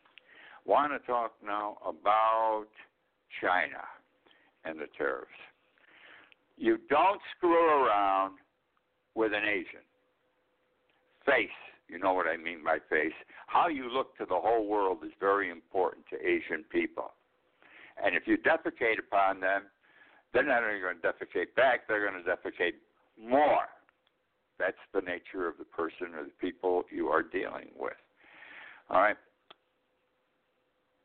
Want 0.65 0.93
to 0.93 1.00
talk 1.05 1.34
now 1.46 1.77
about 1.86 2.67
China 3.41 3.84
and 4.65 4.79
the 4.79 4.88
tariffs. 4.98 5.32
You 6.58 6.77
don't 6.89 7.20
screw 7.36 7.86
around 7.86 8.36
with 9.15 9.34
an 9.34 9.43
Asian. 9.43 9.84
Face 11.25 11.50
you 11.93 12.00
know 12.00 12.13
what 12.13 12.27
I 12.27 12.38
mean 12.38 12.63
by 12.63 12.77
face. 12.89 13.13
How 13.48 13.67
you 13.67 13.88
look 13.88 14.17
to 14.17 14.25
the 14.25 14.39
whole 14.39 14.65
world 14.67 15.00
is 15.05 15.12
very 15.20 15.51
important 15.51 16.05
to 16.10 16.17
Asian 16.17 16.63
people. 16.72 17.12
And 18.03 18.15
if 18.15 18.24
you 18.25 18.38
defecate 18.38 18.98
upon 18.98 19.39
them, 19.39 19.63
they're 20.34 20.43
not 20.43 20.63
only 20.63 20.79
going 20.79 20.98
to 21.00 21.08
defecate 21.08 21.53
back, 21.55 21.88
they're 21.88 22.10
going 22.10 22.24
to 22.24 22.27
defecate 22.27 22.74
more. 23.22 23.67
That's 24.58 24.82
the 24.93 25.01
nature 25.01 25.48
of 25.48 25.58
the 25.60 25.65
person 25.65 26.15
or 26.17 26.24
the 26.24 26.34
people 26.41 26.84
you 26.91 27.10
are 27.10 27.22
dealing 27.22 27.70
with. 27.77 27.93
All 28.89 29.00
right. 29.00 29.17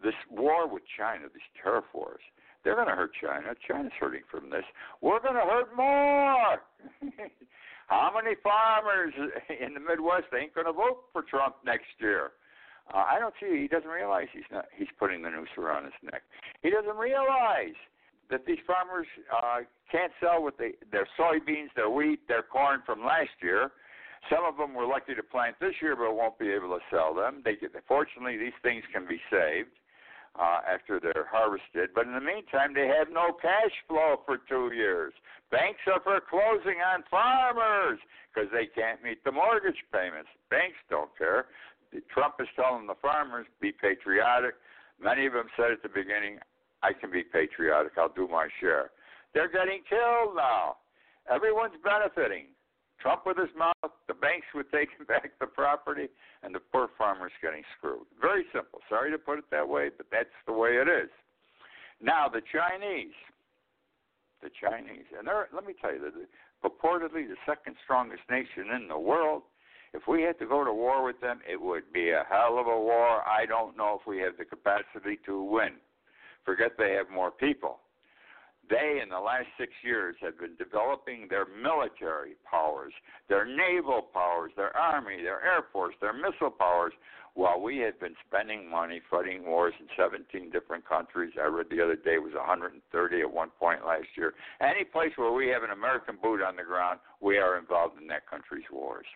This 0.02 0.14
war 0.30 0.66
with 0.66 0.84
China, 0.96 1.24
these 1.24 1.42
tariff 1.62 1.84
wars, 1.92 2.22
they're 2.64 2.74
going 2.74 2.88
to 2.88 2.94
hurt 2.94 3.12
China. 3.20 3.54
China's 3.66 3.92
hurting 3.98 4.22
from 4.30 4.50
this. 4.50 4.64
We're 5.00 5.20
going 5.20 5.34
to 5.34 5.40
hurt 5.40 5.76
more. 5.76 6.62
How 7.88 8.12
many 8.14 8.36
farmers 8.42 9.14
in 9.48 9.74
the 9.74 9.80
Midwest 9.80 10.26
ain't 10.38 10.54
going 10.54 10.66
to 10.66 10.72
vote 10.72 11.08
for 11.12 11.22
Trump 11.22 11.56
next 11.64 11.88
year? 12.00 12.32
Uh, 12.92 13.04
I 13.08 13.18
don't 13.18 13.34
see. 13.40 13.62
He 13.62 13.68
doesn't 13.68 13.88
realize 13.88 14.28
he's 14.32 14.48
not. 14.50 14.66
He's 14.76 14.88
putting 14.98 15.22
the 15.22 15.30
noose 15.30 15.48
around 15.56 15.84
his 15.84 15.96
neck. 16.02 16.22
He 16.62 16.70
doesn't 16.70 16.96
realize 16.96 17.76
that 18.30 18.44
these 18.46 18.60
farmers 18.66 19.06
uh, 19.32 19.60
can't 19.90 20.12
sell 20.20 20.42
what 20.42 20.58
they 20.58 20.72
their 20.92 21.08
soybeans, 21.18 21.68
their 21.76 21.90
wheat, 21.90 22.26
their 22.28 22.42
corn 22.42 22.82
from 22.84 23.04
last 23.04 23.36
year. 23.42 23.70
Some 24.28 24.44
of 24.44 24.56
them 24.56 24.74
were 24.74 24.86
lucky 24.86 25.14
to 25.14 25.22
plant 25.22 25.56
this 25.60 25.74
year, 25.80 25.96
but 25.96 26.14
won't 26.14 26.38
be 26.38 26.50
able 26.50 26.68
to 26.76 26.80
sell 26.90 27.14
them. 27.14 27.42
They 27.44 27.56
fortunately 27.86 28.36
these 28.36 28.56
things 28.62 28.84
can 28.92 29.06
be 29.06 29.20
saved 29.30 29.72
uh, 30.38 30.60
after 30.62 31.00
they're 31.00 31.26
harvested. 31.30 31.90
But 31.94 32.06
in 32.06 32.14
the 32.14 32.24
meantime, 32.24 32.72
they 32.74 32.86
have 32.86 33.08
no 33.12 33.34
cash 33.42 33.74
flow 33.86 34.22
for 34.24 34.38
two 34.48 34.70
years. 34.74 35.12
Banks 35.50 35.80
are 35.86 36.00
foreclosing 36.00 36.78
on 36.80 37.02
farmers 37.10 37.98
because 38.30 38.48
they 38.52 38.66
can't 38.66 39.02
meet 39.02 39.22
the 39.24 39.32
mortgage 39.32 39.82
payments. 39.92 40.30
Banks 40.50 40.78
don't 40.88 41.10
care. 41.18 41.46
Trump 42.12 42.34
is 42.40 42.48
telling 42.54 42.86
the 42.86 42.98
farmers, 43.00 43.46
be 43.60 43.72
patriotic. 43.72 44.54
Many 45.00 45.26
of 45.26 45.32
them 45.32 45.48
said 45.56 45.72
at 45.72 45.82
the 45.82 45.88
beginning, 45.88 46.38
I 46.82 46.92
can 46.92 47.10
be 47.10 47.22
patriotic. 47.22 47.92
I'll 47.96 48.12
do 48.12 48.28
my 48.28 48.48
share. 48.60 48.90
They're 49.34 49.50
getting 49.50 49.82
killed 49.88 50.36
now. 50.36 50.76
Everyone's 51.30 51.76
benefiting. 51.82 52.46
Trump 53.00 53.22
with 53.26 53.38
his 53.38 53.54
mouth, 53.56 53.92
the 54.06 54.14
banks 54.14 54.46
would 54.54 54.70
take 54.72 54.90
back 55.06 55.30
the 55.40 55.46
property, 55.46 56.08
and 56.42 56.54
the 56.54 56.60
poor 56.60 56.88
farmer's 56.98 57.32
getting 57.42 57.62
screwed. 57.76 58.06
Very 58.20 58.44
simple. 58.52 58.80
Sorry 58.88 59.10
to 59.10 59.18
put 59.18 59.38
it 59.38 59.44
that 59.50 59.68
way, 59.68 59.90
but 59.96 60.06
that's 60.10 60.34
the 60.46 60.52
way 60.52 60.70
it 60.70 60.88
is. 60.88 61.10
Now, 62.00 62.28
the 62.28 62.42
Chinese, 62.52 63.14
the 64.42 64.50
Chinese, 64.60 65.06
and 65.16 65.26
they're, 65.26 65.48
let 65.52 65.66
me 65.66 65.74
tell 65.80 65.92
you, 65.92 66.00
they're 66.00 66.28
purportedly 66.62 67.26
the 67.26 67.36
second 67.46 67.76
strongest 67.84 68.22
nation 68.30 68.70
in 68.74 68.88
the 68.88 68.98
world. 68.98 69.42
If 69.94 70.02
we 70.06 70.22
had 70.22 70.38
to 70.38 70.46
go 70.46 70.64
to 70.64 70.72
war 70.72 71.04
with 71.04 71.20
them, 71.20 71.40
it 71.50 71.60
would 71.60 71.92
be 71.92 72.10
a 72.10 72.24
hell 72.28 72.58
of 72.58 72.66
a 72.66 72.78
war. 72.78 73.26
I 73.26 73.46
don't 73.46 73.76
know 73.76 73.98
if 74.00 74.06
we 74.06 74.18
have 74.18 74.36
the 74.36 74.44
capacity 74.44 75.18
to 75.26 75.42
win. 75.42 75.80
Forget 76.44 76.72
they 76.78 76.92
have 76.92 77.10
more 77.10 77.30
people. 77.30 77.80
They, 78.68 79.00
in 79.02 79.08
the 79.08 79.20
last 79.20 79.46
six 79.58 79.72
years, 79.82 80.16
have 80.20 80.38
been 80.38 80.56
developing 80.56 81.26
their 81.28 81.46
military 81.46 82.36
powers, 82.48 82.92
their 83.28 83.44
naval 83.44 84.02
powers, 84.12 84.52
their 84.56 84.76
army, 84.76 85.22
their 85.22 85.42
air 85.42 85.64
force, 85.72 85.94
their 86.00 86.12
missile 86.12 86.50
powers, 86.50 86.92
while 87.34 87.60
we 87.60 87.78
have 87.78 87.98
been 88.00 88.14
spending 88.26 88.68
money 88.68 89.00
fighting 89.08 89.46
wars 89.46 89.72
in 89.78 89.86
17 89.96 90.50
different 90.50 90.86
countries. 90.86 91.32
I 91.40 91.46
read 91.46 91.66
the 91.70 91.80
other 91.80 91.94
day 91.94 92.14
it 92.14 92.22
was 92.22 92.34
130 92.34 93.20
at 93.20 93.32
one 93.32 93.50
point 93.60 93.86
last 93.86 94.08
year. 94.16 94.34
Any 94.60 94.84
place 94.84 95.12
where 95.16 95.32
we 95.32 95.48
have 95.48 95.62
an 95.62 95.70
American 95.70 96.18
boot 96.20 96.42
on 96.42 96.56
the 96.56 96.64
ground, 96.64 96.98
we 97.20 97.38
are 97.38 97.56
involved 97.56 98.00
in 98.00 98.08
that 98.08 98.28
country's 98.28 98.66
wars. 98.72 99.06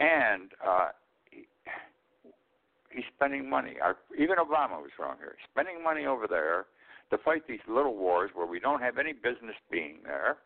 And 0.00 0.52
uh, 0.66 0.88
he's 2.90 3.04
spending 3.14 3.48
money. 3.48 3.76
Our, 3.82 3.96
even 4.18 4.36
Obama 4.36 4.80
was 4.80 4.90
wrong 4.98 5.16
here. 5.18 5.36
Spending 5.52 5.84
money 5.84 6.06
over 6.06 6.26
there 6.26 6.66
to 7.12 7.18
fight 7.18 7.46
these 7.46 7.60
little 7.68 7.94
wars 7.94 8.30
where 8.34 8.46
we 8.46 8.58
don't 8.58 8.80
have 8.80 8.98
any 8.98 9.12
business 9.12 9.54
being 9.70 9.98
there, 10.02 10.38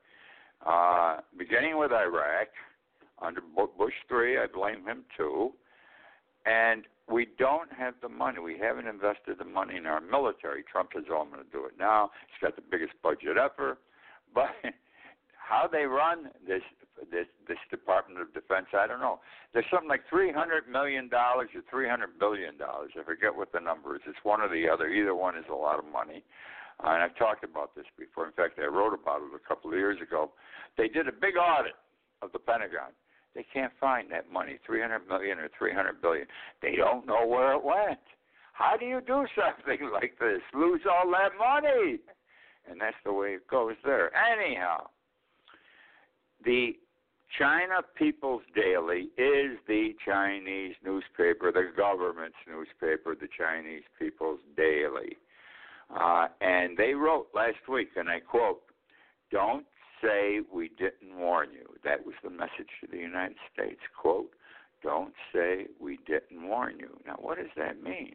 uh, 0.67 1.19
beginning 1.39 1.79
with 1.79 1.93
Iraq 1.93 2.49
under 3.23 3.41
Bush 3.41 3.95
three. 4.09 4.37
I 4.37 4.47
blame 4.53 4.85
him 4.85 5.05
too, 5.17 5.53
and 6.45 6.83
we 7.11 7.29
don't 7.39 7.73
have 7.73 7.95
the 8.03 8.09
money. 8.09 8.41
We 8.41 8.59
haven't 8.59 8.89
invested 8.89 9.39
the 9.39 9.45
money 9.45 9.77
in 9.77 9.87
our 9.87 10.01
military. 10.01 10.65
Trump 10.65 10.91
says, 10.93 11.05
"Oh, 11.09 11.23
I'm 11.23 11.31
going 11.31 11.45
to 11.45 11.51
do 11.51 11.65
it 11.67 11.79
now." 11.79 12.11
He's 12.27 12.47
got 12.47 12.57
the 12.57 12.63
biggest 12.69 12.93
budget 13.01 13.37
ever, 13.37 13.79
but 14.35 14.51
how 15.47 15.69
they 15.71 15.85
run 15.85 16.31
this 16.47 16.63
this 17.13 17.27
this 17.47 17.59
Department 17.71 18.21
of 18.21 18.35
Defense, 18.35 18.67
I 18.75 18.87
don't 18.87 19.01
know. 19.01 19.21
There's 19.55 19.67
something 19.71 19.89
like 19.89 20.03
three 20.11 20.33
hundred 20.33 20.67
million 20.69 21.09
dollars 21.09 21.49
or 21.55 21.63
three 21.71 21.89
hundred 21.89 22.19
billion 22.19 22.59
dollars. 22.59 22.91
I 22.99 23.05
forget 23.05 23.35
what 23.35 23.53
the 23.53 23.61
number 23.61 23.95
is. 23.95 24.03
It's 24.07 24.19
one 24.25 24.41
or 24.41 24.49
the 24.49 24.69
other. 24.69 24.89
Either 24.89 25.15
one 25.15 25.37
is 25.37 25.45
a 25.51 25.55
lot 25.55 25.79
of 25.79 25.85
money. 25.87 26.25
And 26.83 27.03
I've 27.03 27.17
talked 27.17 27.45
about 27.45 27.75
this 27.75 27.87
before. 27.99 28.27
In 28.27 28.33
fact, 28.33 28.59
I 28.59 28.67
wrote 28.67 28.93
about 28.93 29.23
it 29.23 29.33
a 29.35 29.49
couple 29.49 29.71
of 29.71 29.79
years 29.79 29.99
ago. 30.03 30.33
They 30.77 30.89
did 30.89 31.09
a 31.09 31.13
big 31.13 31.37
audit 31.39 31.79
of 32.21 32.33
the 32.33 32.39
Pentagon. 32.39 32.93
They 33.35 33.47
can't 33.53 33.73
find 33.81 34.11
that 34.11 34.31
money, 34.31 34.59
300 34.67 35.09
million 35.09 35.39
or 35.39 35.49
300 35.57 36.03
billion. 36.03 36.27
They 36.61 36.77
don't 36.77 37.07
know 37.07 37.27
where 37.27 37.53
it 37.53 37.65
went. 37.65 38.01
How 38.53 38.77
do 38.77 38.85
you 38.85 39.01
do 39.01 39.25
something 39.37 39.91
like 39.93 40.19
this? 40.19 40.41
Lose 40.53 40.83
all 40.91 41.11
that 41.13 41.39
money? 41.39 41.99
And 42.69 42.81
that's 42.81 42.97
the 43.05 43.13
way 43.13 43.35
it 43.35 43.49
goes 43.49 43.77
there. 43.85 44.11
Anyhow, 44.17 44.89
the 46.45 46.77
China 47.39 47.83
People's 47.97 48.43
Daily 48.55 49.09
is 49.19 49.59
the 49.67 49.95
Chinese 50.05 50.75
newspaper, 50.85 51.53
the 51.53 51.71
government's 51.77 52.37
newspaper, 52.49 53.15
the 53.15 53.29
Chinese 53.37 53.83
People's 53.99 54.41
Daily. 54.57 55.17
Uh, 55.95 56.29
and 56.41 56.77
they 56.77 56.95
wrote 56.95 57.29
last 57.35 57.69
week, 57.69 57.91
and 57.97 58.09
I 58.09 58.21
quote, 58.21 58.63
Don't 59.31 59.67
say 60.03 60.41
we 60.53 60.71
didn't 60.79 61.17
warn 61.17 61.51
you. 61.53 61.67
That 61.85 62.05
was 62.05 62.15
the 62.23 62.31
message 62.31 62.71
to 62.81 62.87
the 62.91 62.99
United 62.99 63.37
States. 63.53 63.81
Quote, 64.01 64.31
Don't 64.83 65.15
say 65.33 65.67
we 65.81 65.99
didn't 66.07 66.49
warn 66.49 66.77
you. 66.79 66.99
Now, 67.07 67.17
what 67.21 67.39
does 67.39 67.53
that 67.57 67.83
mean? 67.83 68.15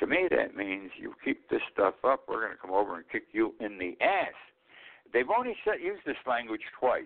To 0.00 0.06
me, 0.06 0.28
that 0.30 0.56
means 0.56 0.90
you 0.96 1.14
keep 1.24 1.48
this 1.50 1.62
stuff 1.72 1.94
up, 2.04 2.24
we're 2.28 2.40
going 2.40 2.52
to 2.52 2.58
come 2.58 2.72
over 2.72 2.96
and 2.96 3.04
kick 3.10 3.24
you 3.32 3.54
in 3.60 3.78
the 3.78 3.96
ass. 4.04 4.34
They've 5.12 5.30
only 5.36 5.54
used 5.80 6.02
this 6.04 6.16
language 6.26 6.62
twice. 6.78 7.04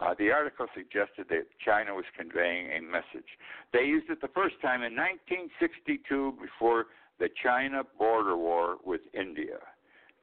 Uh, 0.00 0.14
the 0.18 0.30
article 0.30 0.66
suggested 0.74 1.26
that 1.28 1.46
China 1.64 1.94
was 1.94 2.04
conveying 2.16 2.70
a 2.72 2.80
message. 2.80 3.38
They 3.72 3.84
used 3.84 4.10
it 4.10 4.20
the 4.20 4.28
first 4.28 4.56
time 4.60 4.82
in 4.82 4.96
1962 4.96 6.38
before 6.40 6.86
the 7.18 7.28
China 7.42 7.82
border 7.98 8.36
war 8.36 8.76
with 8.84 9.02
India. 9.12 9.58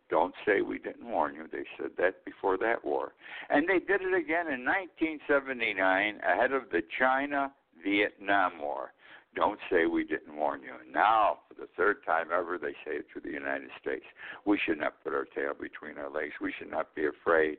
Don't 0.10 0.34
say 0.46 0.62
we 0.62 0.80
didn't 0.80 1.08
warn 1.08 1.36
you. 1.36 1.46
They 1.52 1.66
said 1.78 1.92
that 1.98 2.26
before 2.26 2.58
that 2.58 2.84
war. 2.84 3.14
And 3.50 3.70
they 3.70 3.78
did 3.78 4.02
it 4.02 4.14
again 4.14 4.52
in 4.52 4.66
1979 4.66 6.20
ahead 6.28 6.52
of 6.52 6.64
the 6.72 6.82
China 6.98 7.52
Vietnam 7.84 8.60
War. 8.60 8.92
Don't 9.36 9.60
say 9.70 9.86
we 9.86 10.04
didn't 10.04 10.36
warn 10.36 10.62
you. 10.64 10.74
And 10.84 10.92
now, 10.92 11.40
for 11.48 11.54
the 11.54 11.70
third 11.78 12.04
time 12.04 12.28
ever, 12.34 12.58
they 12.58 12.74
say 12.84 12.98
it 12.98 13.06
to 13.14 13.20
the 13.20 13.30
United 13.30 13.70
States. 13.80 14.06
We 14.46 14.58
should 14.58 14.80
not 14.80 14.96
put 15.04 15.14
our 15.14 15.26
tail 15.26 15.54
between 15.54 16.00
our 16.00 16.10
legs. 16.10 16.34
We 16.42 16.52
should 16.58 16.72
not 16.72 16.96
be 16.96 17.06
afraid. 17.06 17.58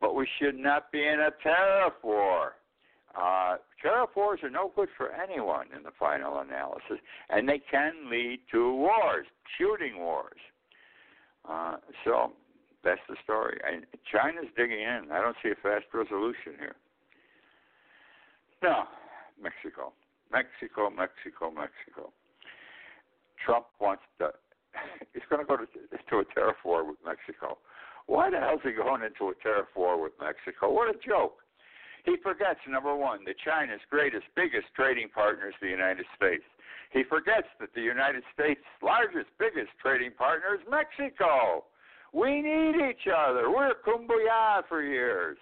But 0.00 0.14
we 0.14 0.28
should 0.38 0.56
not 0.56 0.92
be 0.92 1.00
in 1.06 1.20
a 1.20 1.30
tariff 1.42 1.94
war. 2.02 2.52
Uh, 3.16 3.56
tariff 3.80 4.10
wars 4.14 4.40
are 4.42 4.50
no 4.50 4.70
good 4.76 4.88
for 4.96 5.10
anyone 5.12 5.68
in 5.74 5.82
the 5.82 5.90
final 5.98 6.40
analysis, 6.40 6.98
and 7.30 7.48
they 7.48 7.60
can 7.70 8.10
lead 8.10 8.40
to 8.52 8.74
wars, 8.74 9.26
shooting 9.56 9.98
wars. 9.98 10.38
Uh, 11.48 11.76
so 12.04 12.32
that's 12.84 13.00
the 13.08 13.16
story. 13.24 13.58
And 13.66 13.86
China's 14.12 14.50
digging 14.56 14.80
in. 14.80 15.08
I 15.10 15.22
don't 15.22 15.36
see 15.42 15.50
a 15.50 15.54
fast 15.62 15.86
resolution 15.94 16.54
here. 16.58 16.76
Now, 18.62 18.88
Mexico. 19.40 19.92
Mexico, 20.30 20.90
Mexico, 20.90 21.50
Mexico. 21.50 22.12
Trump 23.44 23.66
wants 23.80 24.02
to. 24.18 24.30
He's 25.14 25.22
going 25.30 25.40
to 25.40 25.46
go 25.46 25.56
to, 25.56 25.66
to 25.66 26.18
a 26.18 26.24
tariff 26.34 26.56
war 26.64 26.84
with 26.84 26.98
Mexico. 27.04 27.58
Why 28.06 28.30
the 28.30 28.38
hell 28.38 28.54
is 28.54 28.60
he 28.62 28.72
going 28.72 29.02
into 29.02 29.28
a 29.30 29.34
tariff 29.42 29.68
war 29.74 30.00
with 30.00 30.12
Mexico? 30.20 30.72
What 30.72 30.94
a 30.94 30.98
joke. 30.98 31.38
He 32.04 32.16
forgets, 32.22 32.60
number 32.68 32.94
one, 32.94 33.24
that 33.26 33.34
China's 33.44 33.80
greatest, 33.90 34.26
biggest 34.36 34.66
trading 34.76 35.08
partner 35.08 35.48
is 35.48 35.54
the 35.60 35.68
United 35.68 36.06
States. 36.14 36.44
He 36.92 37.02
forgets 37.02 37.48
that 37.58 37.74
the 37.74 37.82
United 37.82 38.22
States' 38.32 38.62
largest, 38.80 39.26
biggest 39.38 39.74
trading 39.82 40.12
partner 40.12 40.54
is 40.54 40.60
Mexico. 40.70 41.64
We 42.14 42.40
need 42.40 42.76
each 42.78 43.10
other. 43.10 43.50
We're 43.50 43.74
kumbaya 43.82 44.62
for 44.68 44.82
years. 44.82 45.36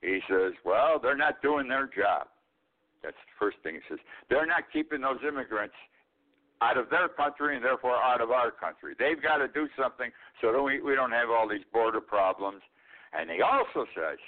He 0.00 0.20
says, 0.28 0.52
well, 0.64 0.98
they're 0.98 1.16
not 1.16 1.42
doing 1.42 1.68
their 1.68 1.86
job. 1.86 2.28
That's 3.02 3.16
the 3.16 3.36
first 3.38 3.58
thing 3.62 3.74
he 3.74 3.80
says. 3.88 3.98
They're 4.30 4.46
not 4.46 4.64
keeping 4.72 5.02
those 5.02 5.20
immigrants 5.26 5.74
out 6.62 6.76
of 6.76 6.88
their 6.90 7.08
country 7.08 7.56
and 7.56 7.64
therefore 7.64 7.96
out 7.96 8.20
of 8.20 8.30
our 8.30 8.50
country. 8.50 8.94
They've 8.98 9.20
got 9.20 9.38
to 9.38 9.48
do 9.48 9.68
something 9.78 10.10
so 10.40 10.52
that 10.52 10.62
we, 10.62 10.80
we 10.80 10.94
don't 10.94 11.12
have 11.12 11.30
all 11.30 11.48
these 11.48 11.66
border 11.72 12.00
problems. 12.00 12.62
And 13.12 13.30
he 13.30 13.42
also 13.42 13.86
says 13.94 14.18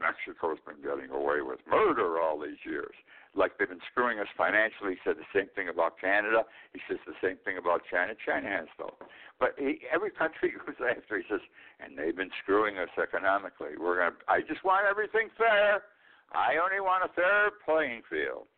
Mexico's 0.00 0.58
been 0.66 0.80
getting 0.82 1.10
away 1.10 1.40
with 1.42 1.60
murder 1.68 2.20
all 2.20 2.38
these 2.38 2.60
years. 2.64 2.94
Like 3.34 3.58
they've 3.58 3.68
been 3.68 3.84
screwing 3.92 4.18
us 4.18 4.28
financially. 4.36 4.96
He 4.96 5.00
said 5.04 5.20
the 5.20 5.28
same 5.34 5.48
thing 5.54 5.68
about 5.68 6.00
Canada. 6.00 6.44
He 6.72 6.80
says 6.88 6.96
the 7.04 7.18
same 7.20 7.36
thing 7.44 7.58
about 7.58 7.82
China. 7.90 8.14
China 8.16 8.48
has 8.48 8.68
though. 8.78 8.96
But 9.38 9.52
he, 9.58 9.84
every 9.92 10.10
country 10.10 10.56
goes 10.56 10.80
after. 10.80 11.18
He 11.18 11.24
says, 11.28 11.44
and 11.80 11.98
they've 11.98 12.16
been 12.16 12.32
screwing 12.42 12.78
us 12.78 12.88
economically. 12.96 13.76
We're 13.76 14.00
gonna. 14.00 14.16
I 14.28 14.40
just 14.40 14.64
want 14.64 14.88
everything 14.88 15.28
fair. 15.36 15.84
I 16.32 16.56
only 16.56 16.80
want 16.80 17.04
a 17.04 17.12
fair 17.12 17.52
playing 17.64 18.02
field. 18.08 18.48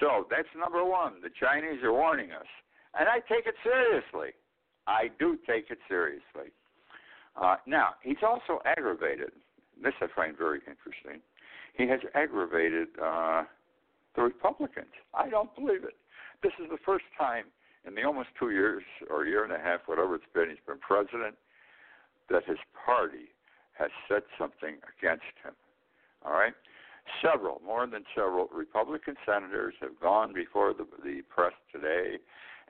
So 0.00 0.26
that's 0.30 0.48
number 0.58 0.84
one. 0.84 1.20
The 1.22 1.30
Chinese 1.38 1.82
are 1.82 1.92
warning 1.92 2.32
us, 2.32 2.46
and 2.98 3.08
I 3.08 3.20
take 3.20 3.46
it 3.46 3.54
seriously. 3.62 4.32
I 4.86 5.10
do 5.18 5.38
take 5.46 5.70
it 5.70 5.78
seriously. 5.88 6.50
Uh, 7.40 7.56
now 7.66 7.90
he's 8.02 8.22
also 8.22 8.60
aggravated. 8.64 9.32
This 9.82 9.94
I 10.00 10.06
find 10.14 10.36
very 10.36 10.60
interesting. 10.66 11.20
He 11.76 11.88
has 11.88 12.00
aggravated 12.14 12.88
uh, 13.02 13.44
the 14.14 14.22
Republicans. 14.22 14.92
I 15.14 15.30
don't 15.30 15.54
believe 15.54 15.84
it. 15.84 15.96
This 16.42 16.52
is 16.62 16.68
the 16.70 16.78
first 16.84 17.04
time 17.18 17.44
in 17.86 17.94
the 17.94 18.02
almost 18.02 18.28
two 18.38 18.50
years 18.50 18.82
or 19.10 19.26
year 19.26 19.44
and 19.44 19.52
a 19.52 19.58
half, 19.58 19.80
whatever 19.86 20.14
it's 20.14 20.24
been, 20.34 20.50
he's 20.50 20.58
been 20.66 20.78
president, 20.78 21.34
that 22.30 22.44
his 22.46 22.58
party 22.86 23.32
has 23.78 23.90
said 24.08 24.22
something 24.38 24.76
against 24.98 25.34
him. 25.42 25.54
All 26.24 26.32
right? 26.32 26.54
Several, 27.20 27.60
more 27.64 27.86
than 27.86 28.04
several 28.14 28.48
Republican 28.52 29.16
senators 29.26 29.74
have 29.80 29.98
gone 30.00 30.32
before 30.32 30.72
the, 30.72 30.86
the 31.04 31.22
press 31.28 31.52
today 31.72 32.18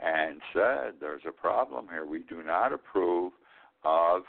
and 0.02 0.40
said 0.52 0.94
there's 1.00 1.22
a 1.26 1.32
problem 1.32 1.86
here. 1.90 2.06
We 2.06 2.20
do 2.20 2.42
not 2.42 2.72
approve 2.72 3.32
of 3.84 4.22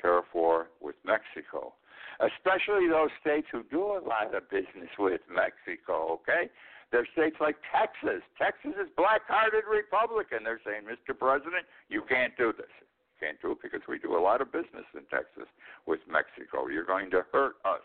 tariff 0.00 0.26
war 0.34 0.68
with 0.80 0.96
Mexico, 1.04 1.74
especially 2.20 2.88
those 2.88 3.10
states 3.20 3.46
who 3.50 3.62
do 3.70 3.82
a 3.82 4.02
lot 4.04 4.34
of 4.34 4.48
business 4.50 4.90
with 4.98 5.20
Mexico, 5.28 6.20
okay? 6.20 6.50
There's 6.92 7.08
states 7.12 7.36
like 7.40 7.56
Texas. 7.74 8.22
Texas 8.38 8.78
is 8.78 8.88
black-hearted 8.96 9.64
Republican. 9.66 10.44
They're 10.44 10.62
saying, 10.64 10.86
Mr. 10.86 11.18
President, 11.18 11.66
you 11.88 12.02
can't 12.08 12.36
do 12.38 12.52
this. 12.52 12.70
You 12.78 13.16
can't 13.18 13.40
do 13.42 13.52
it 13.52 13.58
because 13.62 13.82
we 13.88 13.98
do 13.98 14.16
a 14.16 14.22
lot 14.22 14.40
of 14.40 14.52
business 14.52 14.86
in 14.94 15.02
Texas 15.10 15.50
with 15.86 16.00
Mexico. 16.06 16.68
You're 16.68 16.86
going 16.86 17.10
to 17.10 17.24
hurt 17.32 17.56
us. 17.64 17.82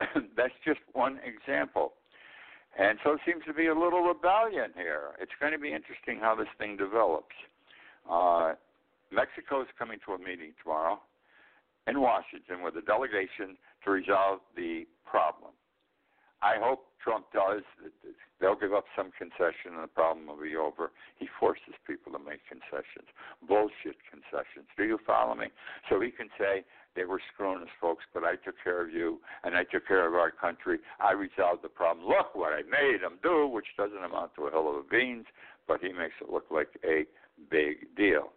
That's 0.36 0.54
just 0.64 0.80
one 0.92 1.18
example. 1.24 1.92
And 2.78 2.98
so 3.02 3.12
it 3.12 3.20
seems 3.26 3.42
to 3.46 3.54
be 3.54 3.66
a 3.66 3.74
little 3.74 4.02
rebellion 4.02 4.70
here. 4.76 5.16
It's 5.20 5.32
going 5.40 5.52
to 5.52 5.58
be 5.58 5.72
interesting 5.72 6.18
how 6.20 6.34
this 6.34 6.48
thing 6.58 6.76
develops. 6.76 7.34
Uh, 8.08 8.54
Mexico 9.10 9.62
is 9.62 9.68
coming 9.78 9.98
to 10.06 10.12
a 10.12 10.18
meeting 10.18 10.52
tomorrow 10.62 11.00
in 11.86 12.00
Washington 12.00 12.62
with 12.62 12.76
a 12.76 12.82
delegation 12.82 13.56
to 13.84 13.90
resolve 13.90 14.40
the 14.54 14.86
problem. 15.04 15.52
I 16.42 16.54
hope 16.60 16.86
Trump 17.02 17.26
does. 17.32 17.62
They'll 18.40 18.58
give 18.58 18.72
up 18.72 18.84
some 18.94 19.10
concession 19.16 19.74
and 19.74 19.82
the 19.82 19.90
problem 19.90 20.26
will 20.26 20.38
be 20.38 20.54
over. 20.54 20.92
He 21.18 21.26
forces 21.40 21.74
people 21.86 22.12
to 22.12 22.18
make 22.18 22.46
concessions, 22.46 23.10
bullshit 23.42 23.98
concessions. 24.06 24.70
Do 24.76 24.84
you 24.84 24.98
follow 25.04 25.34
me? 25.34 25.46
So 25.90 25.98
he 25.98 26.10
can 26.10 26.28
say, 26.38 26.62
they 26.98 27.04
were 27.04 27.20
screwing 27.32 27.62
us, 27.62 27.68
folks, 27.80 28.02
but 28.12 28.24
I 28.24 28.34
took 28.34 28.56
care 28.64 28.82
of 28.82 28.90
you 28.90 29.20
and 29.44 29.54
I 29.54 29.62
took 29.62 29.86
care 29.86 30.06
of 30.06 30.14
our 30.14 30.32
country. 30.32 30.78
I 30.98 31.12
resolved 31.12 31.62
the 31.62 31.68
problem. 31.68 32.08
Look 32.08 32.34
what 32.34 32.52
I 32.52 32.62
made 32.62 33.02
them 33.02 33.18
do, 33.22 33.46
which 33.46 33.66
doesn't 33.76 34.02
amount 34.02 34.34
to 34.34 34.46
a 34.46 34.50
hill 34.50 34.68
of 34.68 34.76
a 34.76 34.82
beans, 34.82 35.26
but 35.68 35.80
he 35.80 35.92
makes 35.92 36.14
it 36.20 36.28
look 36.28 36.46
like 36.50 36.70
a 36.84 37.04
big 37.50 37.94
deal. 37.96 38.32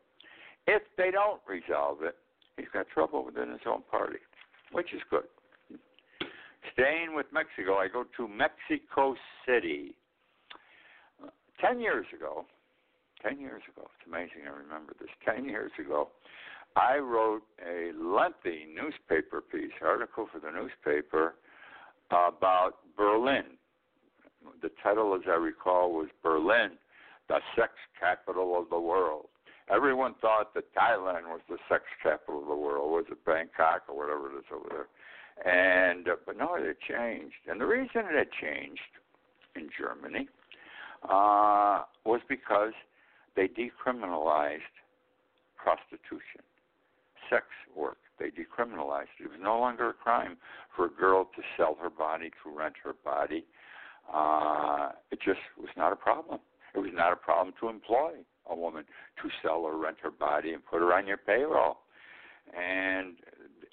If 0.68 0.84
they 0.96 1.10
don't 1.10 1.42
resolve 1.48 2.04
it, 2.04 2.16
he's 2.56 2.68
got 2.72 2.88
trouble 2.94 3.26
within 3.26 3.50
his 3.50 3.62
own 3.66 3.82
party, 3.90 4.20
which 4.72 4.94
is 4.94 5.02
good. 5.10 5.24
Staying 6.74 7.16
with 7.16 7.26
Mexico, 7.34 7.78
I 7.78 7.88
go 7.88 8.06
to 8.16 8.28
Mexico 8.28 9.16
City. 9.48 9.96
Ten 11.60 11.80
years 11.80 12.06
ago, 12.16 12.46
ten 13.24 13.40
years 13.40 13.64
ago, 13.72 13.88
it's 13.98 14.08
amazing 14.08 14.46
I 14.46 14.56
remember 14.56 14.94
this. 15.00 15.10
Ten 15.26 15.46
years 15.46 15.72
ago, 15.80 16.10
I 16.76 16.98
wrote 16.98 17.44
a 17.60 17.92
lengthy 17.98 18.66
newspaper 18.74 19.42
piece, 19.42 19.72
article 19.82 20.28
for 20.32 20.40
the 20.40 20.52
newspaper 20.52 21.36
about 22.10 22.76
Berlin. 22.96 23.58
The 24.62 24.72
title, 24.82 25.14
as 25.16 25.22
I 25.28 25.36
recall, 25.36 25.92
was 25.92 26.08
Berlin, 26.24 26.72
the 27.28 27.40
sex 27.56 27.74
capital 28.00 28.58
of 28.58 28.70
the 28.70 28.80
world. 28.80 29.28
Everyone 29.70 30.16
thought 30.22 30.54
that 30.54 30.74
Thailand 30.74 31.28
was 31.28 31.42
the 31.50 31.58
sex 31.70 31.84
capital 32.02 32.42
of 32.42 32.48
the 32.48 32.56
world. 32.56 32.92
Was 32.92 33.06
it 33.12 33.24
Bangkok 33.26 33.84
or 33.88 33.98
whatever 33.98 34.32
it 34.32 34.40
is 34.40 34.46
over 34.54 34.68
there? 34.70 34.88
And 35.46 36.08
uh, 36.08 36.16
but 36.26 36.38
no, 36.38 36.56
it 36.56 36.78
changed. 36.88 37.36
And 37.48 37.60
the 37.62 37.66
reason 37.66 38.04
it 38.10 38.18
had 38.18 38.28
changed 38.42 38.82
in 39.56 39.70
Germany 39.78 40.28
uh, 41.04 41.84
was 42.06 42.22
because 42.28 42.74
they 43.36 43.48
decriminalized 43.48 44.76
prostitution 45.56 46.44
sex 47.32 47.46
work. 47.76 47.98
They 48.20 48.28
decriminalized 48.28 49.16
it. 49.20 49.26
It 49.26 49.32
was 49.32 49.40
no 49.42 49.58
longer 49.58 49.90
a 49.90 49.94
crime 49.94 50.38
for 50.76 50.86
a 50.86 50.90
girl 50.90 51.24
to 51.24 51.42
sell 51.58 51.78
her 51.82 51.90
body, 51.90 52.30
to 52.44 52.56
rent 52.56 52.76
her 52.84 52.94
body. 53.04 53.46
Uh, 54.14 54.92
it 55.12 55.20
just 55.26 55.40
was 55.58 55.70
not 55.76 55.92
a 55.92 55.96
problem. 55.96 56.40
It 56.76 56.80
was 56.80 56.92
not 56.94 57.14
a 57.14 57.16
problem 57.16 57.54
to 57.62 57.70
employ 57.70 58.12
a 58.50 58.56
woman 58.56 58.84
to 59.22 59.30
sell 59.42 59.60
or 59.60 59.78
rent 59.78 59.98
her 60.04 60.12
body 60.12 60.54
and 60.54 60.66
put 60.66 60.80
her 60.80 60.94
on 60.94 61.08
your 61.08 61.18
payroll. 61.18 61.78
And 62.58 63.16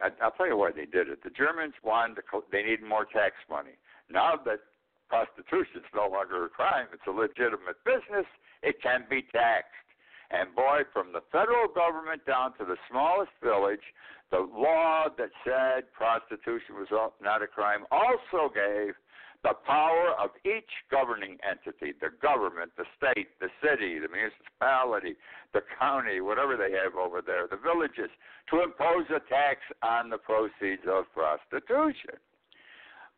I, 0.01 0.09
I'll 0.23 0.31
tell 0.33 0.47
you 0.47 0.57
why 0.57 0.71
they 0.71 0.87
did 0.87 1.09
it. 1.09 1.23
The 1.25 1.31
Germans 1.31 1.75
wanted 1.83 2.17
to, 2.17 2.23
they 2.53 2.63
needed 2.63 2.83
more 2.83 3.05
tax 3.05 3.35
money. 3.51 3.77
Now 4.11 4.35
that 4.45 4.61
prostitution 5.09 5.81
is 5.81 5.91
no 5.95 6.09
longer 6.09 6.45
a 6.45 6.49
crime, 6.49 6.87
it's 6.93 7.03
a 7.09 7.11
legitimate 7.11 7.81
business, 7.85 8.27
it 8.63 8.77
can 8.83 9.05
be 9.09 9.23
taxed. 9.33 9.88
And 10.31 10.55
boy, 10.55 10.83
from 10.93 11.13
the 11.13 11.23
federal 11.33 11.69
government 11.69 12.25
down 12.27 12.53
to 12.59 12.65
the 12.65 12.77
smallest 12.91 13.33
village, 13.43 13.85
the 14.31 14.45
law 14.45 15.07
that 15.17 15.31
said 15.45 15.91
prostitution 15.93 16.77
was 16.77 16.89
not 17.23 17.43
a 17.43 17.47
crime 17.47 17.85
also 17.91 18.53
gave 18.53 18.95
the 19.43 19.55
power 19.65 20.13
of 20.19 20.31
each 20.45 20.69
governing 20.91 21.39
entity, 21.49 21.95
the 22.01 22.11
government, 22.21 22.73
the 22.77 22.85
state, 22.99 23.29
the 23.41 23.49
city, 23.63 23.99
the 23.99 24.09
municipality, 24.11 25.15
the 25.55 25.63
county, 25.79 26.21
whatever 26.21 26.57
they 26.57 26.73
have 26.73 26.97
over 26.99 27.23
there, 27.23 27.47
the 27.47 27.57
villages, 27.57 28.11
to 28.51 28.63
impose 28.63 29.07
a 29.09 29.21
tax 29.31 29.61
on 29.83 30.11
the 30.11 30.19
proceeds 30.19 30.83
of 30.91 31.05
prostitution. 31.15 32.19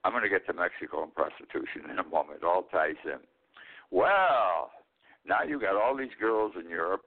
I'm 0.05 0.13
going 0.13 0.23
to 0.23 0.29
get 0.29 0.47
to 0.47 0.53
Mexico 0.53 1.03
and 1.03 1.15
prostitution 1.15 1.91
in 1.91 1.99
a 1.99 2.05
moment. 2.05 2.45
All 2.45 2.65
ties 2.71 3.01
in. 3.05 3.21
Well, 3.91 4.71
now 5.31 5.45
you 5.47 5.61
got 5.61 5.77
all 5.77 5.97
these 5.97 6.15
girls 6.21 6.53
in 6.61 6.69
Europe. 6.69 7.03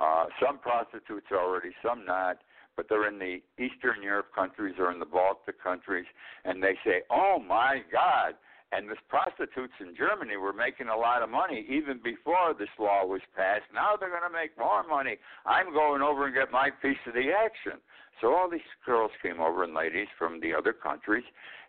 Uh, 0.00 0.24
some 0.42 0.58
prostitutes 0.58 1.26
already, 1.30 1.70
some 1.84 2.06
not, 2.06 2.38
but 2.74 2.86
they're 2.88 3.06
in 3.06 3.18
the 3.18 3.36
Eastern 3.62 4.02
Europe 4.02 4.28
countries 4.34 4.76
or 4.78 4.90
in 4.90 4.98
the 4.98 5.04
Baltic 5.04 5.62
countries, 5.62 6.06
and 6.46 6.62
they 6.62 6.74
say, 6.82 7.02
"Oh 7.10 7.38
my 7.38 7.82
God!" 7.92 8.34
And 8.72 8.88
the 8.88 8.96
prostitutes 9.08 9.74
in 9.80 9.94
Germany 9.94 10.36
were 10.36 10.54
making 10.54 10.88
a 10.88 10.96
lot 10.96 11.22
of 11.22 11.28
money 11.28 11.66
even 11.68 11.98
before 12.02 12.54
this 12.58 12.70
law 12.78 13.04
was 13.04 13.20
passed. 13.36 13.66
Now 13.74 13.96
they're 13.96 14.08
going 14.08 14.22
to 14.22 14.30
make 14.30 14.56
more 14.56 14.84
money. 14.86 15.18
I'm 15.44 15.72
going 15.74 16.02
over 16.02 16.24
and 16.24 16.34
get 16.34 16.50
my 16.52 16.70
piece 16.70 17.02
of 17.06 17.14
the 17.14 17.32
action. 17.32 17.80
So 18.20 18.32
all 18.32 18.48
these 18.48 18.70
girls 18.86 19.10
came 19.22 19.40
over 19.40 19.64
and 19.64 19.74
ladies 19.74 20.08
from 20.16 20.40
the 20.40 20.54
other 20.54 20.72
countries, 20.72 21.24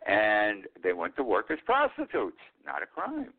and 0.08 0.67
they 0.84 0.93
went 0.93 1.15
to 1.15 1.23
work 1.23 1.49
as 1.49 1.60
prostitutes. 1.65 2.38
Not 2.65 2.84
a 2.84 2.86
crime. 2.86 3.34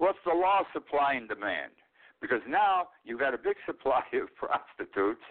It's 0.00 0.18
the 0.24 0.34
law 0.34 0.60
of 0.60 0.66
supply 0.72 1.14
and 1.14 1.28
demand 1.28 1.72
because 2.20 2.40
now 2.48 2.88
you've 3.04 3.20
got 3.20 3.34
a 3.34 3.38
big 3.38 3.56
supply 3.66 4.02
of 4.14 4.28
prostitutes, 4.36 5.22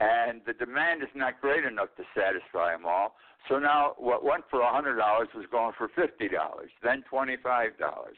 and 0.00 0.40
the 0.46 0.52
demand 0.52 1.02
is 1.02 1.08
not 1.14 1.40
great 1.40 1.64
enough 1.64 1.88
to 1.96 2.04
satisfy 2.14 2.72
them 2.72 2.86
all. 2.86 3.16
So 3.48 3.58
now 3.58 3.94
what 3.98 4.24
went 4.24 4.44
for 4.50 4.60
a 4.60 4.72
hundred 4.72 4.96
dollars 4.96 5.28
was 5.34 5.46
going 5.50 5.72
for 5.76 5.88
fifty 5.88 6.28
dollars, 6.28 6.70
then 6.82 7.02
twenty-five 7.08 7.78
dollars. 7.78 8.16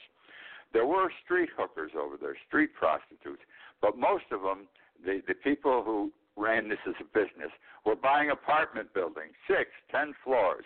There 0.72 0.86
were 0.86 1.10
street 1.24 1.50
hookers 1.56 1.92
over 1.98 2.16
there, 2.20 2.36
street 2.46 2.70
prostitutes, 2.74 3.42
but 3.80 3.98
most 3.98 4.24
of 4.30 4.42
them, 4.42 4.68
the 5.04 5.22
the 5.26 5.34
people 5.34 5.82
who 5.84 6.12
ran 6.36 6.68
this 6.68 6.78
as 6.86 6.94
a 7.00 7.04
business, 7.04 7.52
were 7.84 7.96
buying 7.96 8.30
apartment 8.30 8.92
buildings, 8.94 9.32
six, 9.46 9.70
ten 9.90 10.12
floors. 10.24 10.64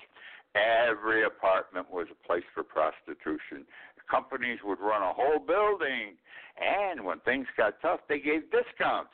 Every 0.55 1.25
apartment 1.25 1.91
was 1.91 2.07
a 2.11 2.27
place 2.27 2.45
for 2.55 2.63
prostitution. 2.63 3.67
Companies 4.11 4.59
would 4.65 4.81
run 4.81 5.03
a 5.03 5.13
whole 5.13 5.39
building, 5.39 6.17
and 6.61 7.05
when 7.05 7.21
things 7.21 7.47
got 7.57 7.81
tough, 7.81 8.01
they 8.09 8.21
gave 8.21 8.43
discounts. 8.51 9.13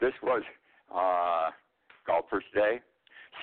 This 0.00 0.12
was 0.22 0.42
uh, 0.94 1.50
Golfers 2.06 2.44
Day, 2.54 2.80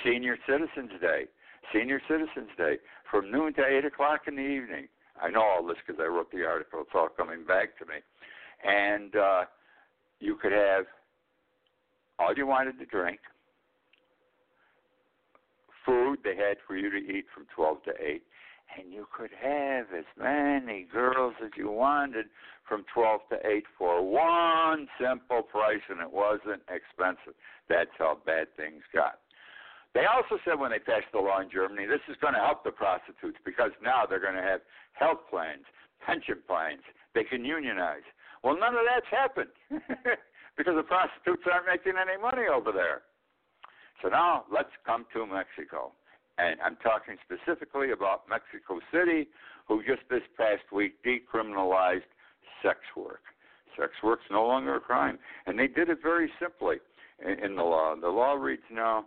Senior 0.04 0.38
Citizens 0.48 0.92
Day, 1.02 1.26
Senior 1.74 2.02
Citizens 2.08 2.50
Day, 2.58 2.78
from 3.10 3.32
noon 3.32 3.54
to 3.56 3.66
8 3.66 3.86
o'clock 3.86 4.22
in 4.28 4.36
the 4.36 4.42
evening. 4.42 4.88
I 5.22 5.30
know 5.30 5.42
all 5.42 5.66
this 5.66 5.78
because 5.86 6.02
I 6.02 6.08
wrote 6.08 6.32
the 6.32 6.44
article. 6.46 6.82
It's 6.82 6.92
all 6.94 7.10
coming 7.10 7.46
back 7.46 7.78
to 7.80 7.86
me. 7.86 7.96
And 8.64 9.16
uh, 9.16 9.44
you 10.20 10.36
could 10.36 10.52
have 10.52 10.86
all 12.20 12.34
you 12.36 12.48
wanted 12.48 12.78
to 12.80 12.86
drink, 12.86 13.20
food 15.86 16.20
they 16.24 16.36
had 16.36 16.58
for 16.66 16.76
you 16.78 16.90
to 16.90 16.98
eat 16.98 17.26
from 17.34 17.46
12 17.56 17.84
to 17.84 17.92
8, 18.00 18.24
and 18.78 18.92
you 18.92 19.08
could 19.16 19.32
have 19.42 19.88
as 19.98 20.06
many 20.18 20.88
girls 20.92 21.34
as 21.44 21.52
you 21.58 21.70
wanted 21.70 22.26
from 22.68 22.86
12 22.94 23.22
to 23.30 23.48
8 23.48 23.64
for 23.78 24.02
one 24.02 24.88
simple 25.00 25.44
price, 25.44 25.82
and 25.90 26.00
it 26.00 26.12
wasn't 26.12 26.62
expensive. 26.70 27.34
That's 27.70 27.92
how 27.98 28.20
bad 28.26 28.48
things 28.58 28.82
got. 28.94 29.20
They 29.94 30.06
also 30.10 30.42
said 30.44 30.58
when 30.60 30.72
they 30.72 30.80
passed 30.80 31.12
the 31.14 31.20
law 31.20 31.40
in 31.42 31.50
Germany, 31.52 31.86
this 31.86 32.02
is 32.10 32.18
going 32.20 32.34
to 32.34 32.40
help 32.40 32.64
the 32.64 32.72
prostitutes 32.72 33.38
because 33.46 33.72
now 33.84 34.06
they're 34.10 34.24
going 34.24 34.36
to 34.36 34.42
have 34.42 34.62
health 34.94 35.22
plans, 35.30 35.66
pension 36.02 36.42
plans, 36.48 36.82
they 37.14 37.24
can 37.24 37.46
unionize. 37.46 38.06
Well, 38.44 38.58
none 38.58 38.74
of 38.74 38.86
that's 38.90 39.06
happened 39.12 39.54
because 40.58 40.74
the 40.76 40.84
prostitutes 40.84 41.46
aren't 41.46 41.68
making 41.70 41.94
any 41.94 42.20
money 42.20 42.50
over 42.50 42.72
there. 42.72 43.06
So 44.02 44.10
now 44.10 44.46
let's 44.52 44.74
come 44.86 45.06
to 45.14 45.26
Mexico. 45.26 45.94
And 46.38 46.60
I'm 46.62 46.78
talking 46.78 47.16
specifically 47.24 47.92
about 47.92 48.24
Mexico 48.30 48.80
City, 48.92 49.28
who 49.68 49.84
just 49.84 50.02
this 50.10 50.24
past 50.38 50.64
week 50.72 50.96
decriminalized 51.06 52.10
sex 52.62 52.80
work. 52.98 53.22
Sex 53.78 53.92
work's 54.04 54.26
no 54.32 54.46
longer 54.46 54.76
a 54.76 54.80
crime. 54.80 55.20
And 55.46 55.58
they 55.58 55.68
did 55.68 55.90
it 55.90 56.00
very 56.02 56.32
simply 56.40 56.78
in, 57.24 57.44
in 57.44 57.56
the 57.56 57.64
law. 57.64 57.96
The 58.00 58.08
law 58.08 58.34
reads 58.34 58.64
now 58.72 59.06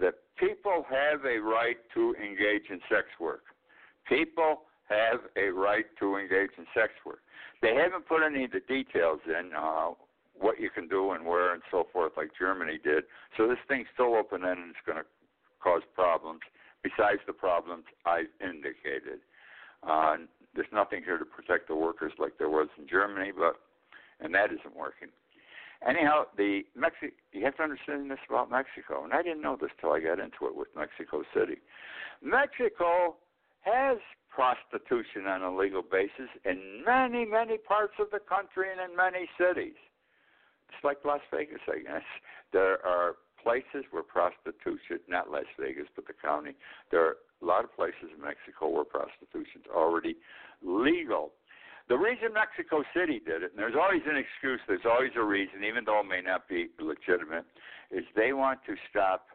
that 0.00 0.14
people 0.38 0.84
have 0.90 1.24
a 1.24 1.38
right 1.38 1.76
to 1.94 2.14
engage 2.16 2.70
in 2.70 2.80
sex 2.88 3.06
work. 3.20 3.44
People 4.08 4.62
have 4.88 5.20
a 5.36 5.50
right 5.50 5.86
to 6.00 6.16
engage 6.16 6.50
in 6.58 6.66
sex 6.74 6.92
work. 7.06 7.20
They 7.62 7.74
haven't 7.74 8.06
put 8.06 8.22
any 8.24 8.44
of 8.44 8.50
the 8.50 8.60
details 8.60 9.20
in, 9.26 9.50
uh, 9.56 9.90
what 10.38 10.60
you 10.60 10.70
can 10.70 10.88
do 10.88 11.12
and 11.12 11.24
where 11.24 11.54
and 11.54 11.62
so 11.70 11.86
forth, 11.92 12.12
like 12.16 12.30
Germany 12.38 12.78
did. 12.82 13.04
So 13.36 13.46
this 13.46 13.58
thing's 13.68 13.86
still 13.94 14.14
open 14.14 14.44
ended. 14.44 14.70
It's 14.70 14.78
going 14.84 14.98
to 14.98 15.06
cause 15.64 15.82
problems 15.94 16.40
besides 16.82 17.20
the 17.26 17.32
problems 17.32 17.84
I've 18.04 18.28
indicated. 18.44 19.24
Uh, 19.82 20.16
there's 20.54 20.68
nothing 20.72 21.02
here 21.02 21.16
to 21.16 21.24
protect 21.24 21.68
the 21.68 21.74
workers 21.74 22.12
like 22.18 22.36
there 22.38 22.50
was 22.50 22.68
in 22.78 22.86
Germany, 22.86 23.32
but 23.32 23.56
and 24.20 24.34
that 24.34 24.52
isn't 24.52 24.76
working. 24.76 25.08
Anyhow, 25.86 26.24
the 26.36 26.62
Mexi- 26.78 27.16
you 27.32 27.44
have 27.44 27.56
to 27.56 27.62
understand 27.62 28.10
this 28.10 28.18
about 28.28 28.50
Mexico, 28.50 29.04
and 29.04 29.12
I 29.12 29.22
didn't 29.22 29.42
know 29.42 29.56
this 29.60 29.70
till 29.80 29.92
I 29.92 30.00
got 30.00 30.20
into 30.20 30.46
it 30.46 30.54
with 30.54 30.68
Mexico 30.76 31.24
City. 31.34 31.58
Mexico 32.22 33.16
has 33.62 33.98
prostitution 34.30 35.26
on 35.26 35.42
a 35.42 35.54
legal 35.54 35.82
basis 35.82 36.30
in 36.44 36.82
many, 36.86 37.24
many 37.24 37.58
parts 37.58 37.94
of 37.98 38.10
the 38.10 38.18
country 38.18 38.66
and 38.70 38.80
in 38.80 38.96
many 38.96 39.28
cities. 39.38 39.78
It's 40.68 40.84
like 40.84 40.98
Las 41.04 41.20
Vegas, 41.30 41.60
I 41.68 41.80
guess. 41.80 42.06
There 42.52 42.84
are 42.86 43.16
places 43.44 43.84
where 43.92 44.02
prostitution, 44.02 45.04
not 45.06 45.30
Las 45.30 45.44
Vegas, 45.60 45.86
but 45.94 46.06
the 46.08 46.16
county, 46.16 46.56
there 46.90 47.04
are 47.04 47.16
a 47.42 47.44
lot 47.44 47.62
of 47.62 47.76
places 47.76 48.08
in 48.16 48.20
Mexico 48.24 48.72
where 48.72 48.88
prostitution 48.88 49.60
is 49.60 49.70
already 49.70 50.16
legal. 50.64 51.32
The 51.88 52.00
reason 52.00 52.32
Mexico 52.32 52.82
City 52.96 53.20
did 53.20 53.44
it, 53.44 53.52
and 53.52 53.60
there's 53.60 53.76
always 53.76 54.00
an 54.08 54.16
excuse, 54.16 54.58
there's 54.66 54.88
always 54.88 55.12
a 55.20 55.22
reason, 55.22 55.62
even 55.62 55.84
though 55.84 56.00
it 56.00 56.08
may 56.08 56.24
not 56.24 56.48
be 56.48 56.72
legitimate, 56.80 57.44
is 57.92 58.04
they 58.16 58.32
want 58.32 58.64
to 58.64 58.74
stop 58.88 59.28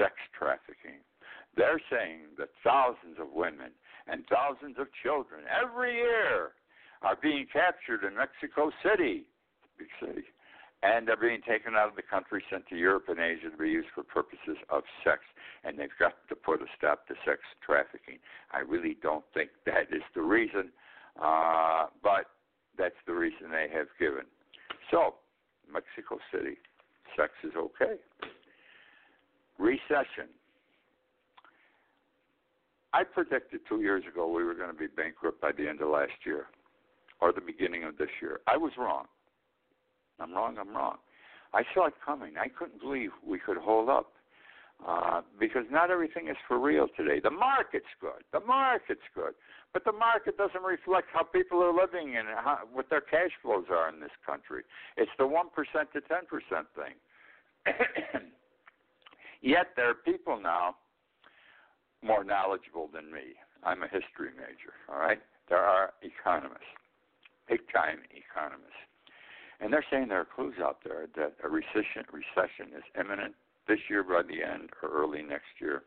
sex 0.00 0.16
trafficking. 0.32 1.04
They're 1.54 1.80
saying 1.92 2.40
that 2.40 2.48
thousands 2.64 3.20
of 3.20 3.28
women 3.32 3.76
and 4.08 4.24
thousands 4.32 4.80
of 4.80 4.88
children 5.04 5.44
every 5.52 5.96
year 5.96 6.56
are 7.02 7.16
being 7.20 7.46
captured 7.52 8.04
in 8.08 8.16
Mexico 8.16 8.72
City, 8.80 9.28
big 9.76 9.92
city, 10.00 10.24
and 10.82 11.08
they're 11.08 11.16
being 11.16 11.40
taken 11.48 11.74
out 11.74 11.88
of 11.88 11.96
the 11.96 12.02
country, 12.02 12.42
sent 12.50 12.66
to 12.68 12.76
Europe 12.76 13.04
and 13.08 13.18
Asia 13.18 13.50
to 13.50 13.56
be 13.56 13.70
used 13.70 13.88
for 13.94 14.02
purposes 14.02 14.56
of 14.70 14.82
sex. 15.02 15.20
And 15.64 15.78
they've 15.78 15.88
got 15.98 16.14
to 16.28 16.36
put 16.36 16.60
a 16.60 16.66
stop 16.76 17.06
to 17.08 17.14
sex 17.24 17.40
trafficking. 17.64 18.18
I 18.52 18.60
really 18.60 18.96
don't 19.02 19.24
think 19.34 19.50
that 19.64 19.88
is 19.90 20.02
the 20.14 20.22
reason, 20.22 20.70
uh, 21.20 21.86
but 22.02 22.26
that's 22.78 22.98
the 23.06 23.14
reason 23.14 23.50
they 23.50 23.68
have 23.74 23.88
given. 23.98 24.24
So, 24.90 25.14
Mexico 25.72 26.18
City, 26.32 26.56
sex 27.16 27.32
is 27.42 27.52
okay. 27.56 27.96
Recession. 29.58 30.28
I 32.92 33.02
predicted 33.02 33.60
two 33.68 33.80
years 33.80 34.04
ago 34.10 34.30
we 34.30 34.44
were 34.44 34.54
going 34.54 34.70
to 34.70 34.76
be 34.76 34.86
bankrupt 34.86 35.40
by 35.40 35.52
the 35.52 35.68
end 35.68 35.80
of 35.80 35.88
last 35.88 36.12
year 36.24 36.46
or 37.20 37.32
the 37.32 37.40
beginning 37.40 37.84
of 37.84 37.98
this 37.98 38.08
year. 38.20 38.40
I 38.46 38.56
was 38.56 38.72
wrong. 38.78 39.06
I'm 40.20 40.32
wrong, 40.32 40.56
I'm 40.58 40.74
wrong. 40.74 40.96
I 41.54 41.62
saw 41.74 41.86
it 41.86 41.94
coming. 42.04 42.34
I 42.38 42.48
couldn't 42.48 42.80
believe 42.80 43.10
we 43.26 43.38
could 43.38 43.56
hold 43.56 43.88
up 43.88 44.12
uh, 44.86 45.22
because 45.38 45.64
not 45.70 45.90
everything 45.90 46.28
is 46.28 46.36
for 46.46 46.58
real 46.58 46.86
today. 46.96 47.20
The 47.22 47.30
market's 47.30 47.92
good. 48.00 48.24
The 48.32 48.40
market's 48.40 49.08
good. 49.14 49.32
But 49.72 49.84
the 49.84 49.92
market 49.92 50.36
doesn't 50.36 50.62
reflect 50.62 51.08
how 51.12 51.22
people 51.22 51.62
are 51.62 51.72
living 51.72 52.16
and 52.16 52.28
how, 52.28 52.60
what 52.72 52.90
their 52.90 53.00
cash 53.00 53.30
flows 53.42 53.64
are 53.70 53.88
in 53.88 54.00
this 54.00 54.14
country. 54.24 54.62
It's 54.96 55.10
the 55.18 55.24
1% 55.24 55.32
to 55.92 56.00
10% 56.00 56.04
thing. 56.76 56.94
Yet 59.42 59.68
there 59.76 59.90
are 59.90 59.94
people 59.94 60.40
now 60.40 60.76
more 62.02 62.24
knowledgeable 62.24 62.88
than 62.92 63.12
me. 63.12 63.34
I'm 63.64 63.82
a 63.82 63.88
history 63.88 64.30
major, 64.36 64.72
all 64.88 64.98
right? 64.98 65.20
There 65.48 65.58
are 65.58 65.92
economists, 66.02 66.64
big 67.48 67.60
time 67.72 67.98
economists 68.12 68.85
and 69.60 69.72
they're 69.72 69.84
saying 69.90 70.08
there 70.08 70.20
are 70.20 70.26
clues 70.26 70.54
out 70.62 70.78
there 70.84 71.06
that 71.16 71.34
a 71.42 71.48
recession 71.48 72.04
recession 72.12 72.72
is 72.76 72.84
imminent 72.98 73.34
this 73.68 73.78
year 73.88 74.02
by 74.02 74.22
the 74.22 74.42
end 74.42 74.70
or 74.82 74.90
early 74.90 75.22
next 75.22 75.60
year. 75.60 75.82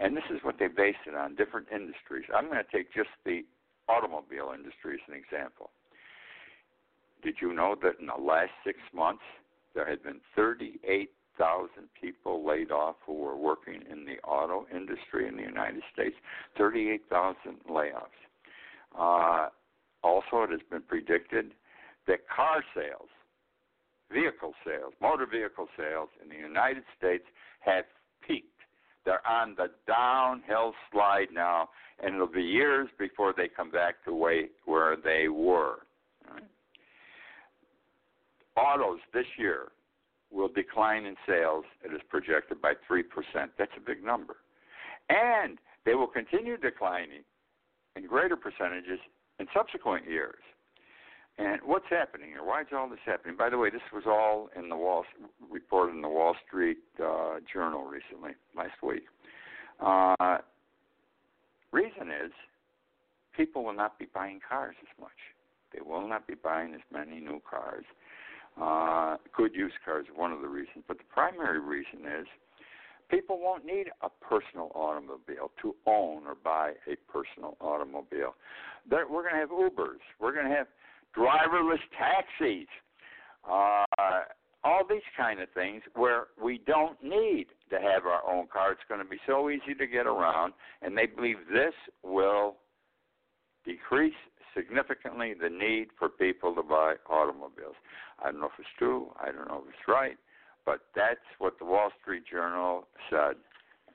And 0.00 0.16
this 0.16 0.24
is 0.30 0.38
what 0.42 0.58
they 0.58 0.68
base 0.68 1.00
it 1.06 1.14
on 1.14 1.34
different 1.34 1.66
industries. 1.72 2.24
I'm 2.34 2.46
going 2.46 2.62
to 2.62 2.76
take 2.76 2.94
just 2.94 3.10
the 3.24 3.44
automobile 3.88 4.52
industry 4.54 4.94
as 4.94 5.00
an 5.08 5.14
example. 5.14 5.70
Did 7.22 7.36
you 7.40 7.52
know 7.52 7.74
that 7.82 7.98
in 8.00 8.06
the 8.06 8.22
last 8.22 8.52
six 8.64 8.78
months 8.94 9.24
there 9.74 9.88
had 9.88 10.02
been 10.02 10.20
38,000 10.36 11.68
people 12.00 12.46
laid 12.46 12.70
off 12.70 12.96
who 13.04 13.14
were 13.14 13.36
working 13.36 13.82
in 13.90 14.04
the 14.04 14.18
auto 14.22 14.66
industry 14.74 15.26
in 15.26 15.36
the 15.36 15.42
United 15.42 15.82
States? 15.92 16.14
38,000 16.56 17.56
layoffs. 17.68 18.18
Uh, 18.96 19.48
also, 20.04 20.42
it 20.44 20.50
has 20.50 20.60
been 20.70 20.82
predicted 20.82 21.52
that 22.08 22.28
car 22.34 22.64
sales, 22.74 23.08
vehicle 24.12 24.54
sales, 24.64 24.92
motor 25.00 25.26
vehicle 25.26 25.68
sales 25.76 26.08
in 26.22 26.28
the 26.28 26.34
United 26.34 26.82
States 26.96 27.24
have 27.60 27.84
peaked. 28.26 28.46
They're 29.04 29.26
on 29.26 29.54
the 29.56 29.68
downhill 29.86 30.74
slide 30.90 31.28
now, 31.32 31.68
and 32.02 32.14
it'll 32.14 32.26
be 32.26 32.42
years 32.42 32.88
before 32.98 33.32
they 33.36 33.48
come 33.48 33.70
back 33.70 34.04
to 34.04 34.12
way 34.12 34.48
where 34.64 34.96
they 34.96 35.28
were. 35.28 35.76
Right? 36.30 36.42
Autos 38.56 38.98
this 39.14 39.26
year 39.38 39.68
will 40.30 40.48
decline 40.48 41.04
in 41.04 41.14
sales. 41.26 41.64
It 41.84 41.94
is 41.94 42.00
projected 42.10 42.60
by 42.60 42.74
three 42.86 43.02
percent. 43.02 43.52
That's 43.56 43.72
a 43.76 43.80
big 43.80 44.04
number, 44.04 44.36
and 45.08 45.58
they 45.86 45.94
will 45.94 46.08
continue 46.08 46.56
declining 46.56 47.22
in 47.96 48.06
greater 48.06 48.36
percentages 48.36 48.98
in 49.38 49.46
subsequent 49.54 50.08
years. 50.08 50.42
And 51.38 51.60
what's 51.64 51.86
happening 51.88 52.30
here? 52.30 52.42
Why 52.44 52.62
is 52.62 52.66
all 52.76 52.88
this 52.88 52.98
happening? 53.06 53.36
By 53.36 53.48
the 53.48 53.58
way, 53.58 53.70
this 53.70 53.80
was 53.92 54.02
all 54.06 54.50
in 54.56 54.68
the 54.68 54.76
Wall 54.76 55.04
report 55.48 55.94
in 55.94 56.02
the 56.02 56.08
Wall 56.08 56.34
Street 56.46 56.78
uh, 57.00 57.36
Journal 57.52 57.84
recently, 57.84 58.32
last 58.56 58.82
week. 58.82 59.04
Uh, 59.80 60.38
reason 61.70 62.08
is 62.08 62.32
people 63.36 63.62
will 63.64 63.72
not 63.72 63.98
be 64.00 64.06
buying 64.12 64.40
cars 64.46 64.74
as 64.82 64.88
much. 65.00 65.10
They 65.72 65.80
will 65.80 66.08
not 66.08 66.26
be 66.26 66.34
buying 66.34 66.74
as 66.74 66.80
many 66.92 67.20
new 67.20 67.40
cars. 67.48 67.84
Uh, 68.60 69.16
good 69.36 69.54
used 69.54 69.76
cars 69.84 70.06
are 70.12 70.20
one 70.20 70.32
of 70.32 70.40
the 70.40 70.48
reasons, 70.48 70.84
but 70.88 70.98
the 70.98 71.04
primary 71.04 71.60
reason 71.60 72.00
is 72.20 72.26
people 73.08 73.38
won't 73.40 73.64
need 73.64 73.86
a 74.02 74.08
personal 74.08 74.72
automobile 74.74 75.52
to 75.62 75.76
own 75.86 76.26
or 76.26 76.34
buy 76.34 76.72
a 76.90 76.96
personal 77.12 77.56
automobile. 77.60 78.34
They're, 78.90 79.06
we're 79.08 79.22
going 79.22 79.34
to 79.34 79.40
have 79.40 79.50
Ubers. 79.50 80.02
We're 80.18 80.32
going 80.32 80.48
to 80.48 80.54
have 80.56 80.66
driverless 81.16 81.78
taxis, 81.98 82.68
uh, 83.48 83.84
all 84.64 84.82
these 84.88 85.00
kind 85.16 85.40
of 85.40 85.48
things 85.54 85.82
where 85.94 86.26
we 86.42 86.60
don't 86.66 87.02
need 87.02 87.46
to 87.70 87.76
have 87.76 88.06
our 88.06 88.22
own 88.28 88.46
car. 88.52 88.72
It's 88.72 88.80
going 88.88 89.00
to 89.00 89.08
be 89.08 89.18
so 89.26 89.50
easy 89.50 89.74
to 89.78 89.86
get 89.86 90.06
around, 90.06 90.52
and 90.82 90.96
they 90.96 91.06
believe 91.06 91.36
this 91.52 91.74
will 92.02 92.56
decrease 93.64 94.14
significantly 94.54 95.34
the 95.40 95.48
need 95.48 95.88
for 95.98 96.08
people 96.08 96.54
to 96.54 96.62
buy 96.62 96.94
automobiles. 97.08 97.76
I 98.22 98.30
don't 98.30 98.40
know 98.40 98.46
if 98.46 98.58
it's 98.58 98.68
true. 98.78 99.12
I 99.20 99.26
don't 99.26 99.48
know 99.48 99.62
if 99.64 99.68
it's 99.68 99.88
right, 99.88 100.16
but 100.66 100.80
that's 100.94 101.20
what 101.38 101.58
the 101.58 101.64
Wall 101.64 101.90
Street 102.02 102.24
Journal 102.30 102.88
said 103.10 103.36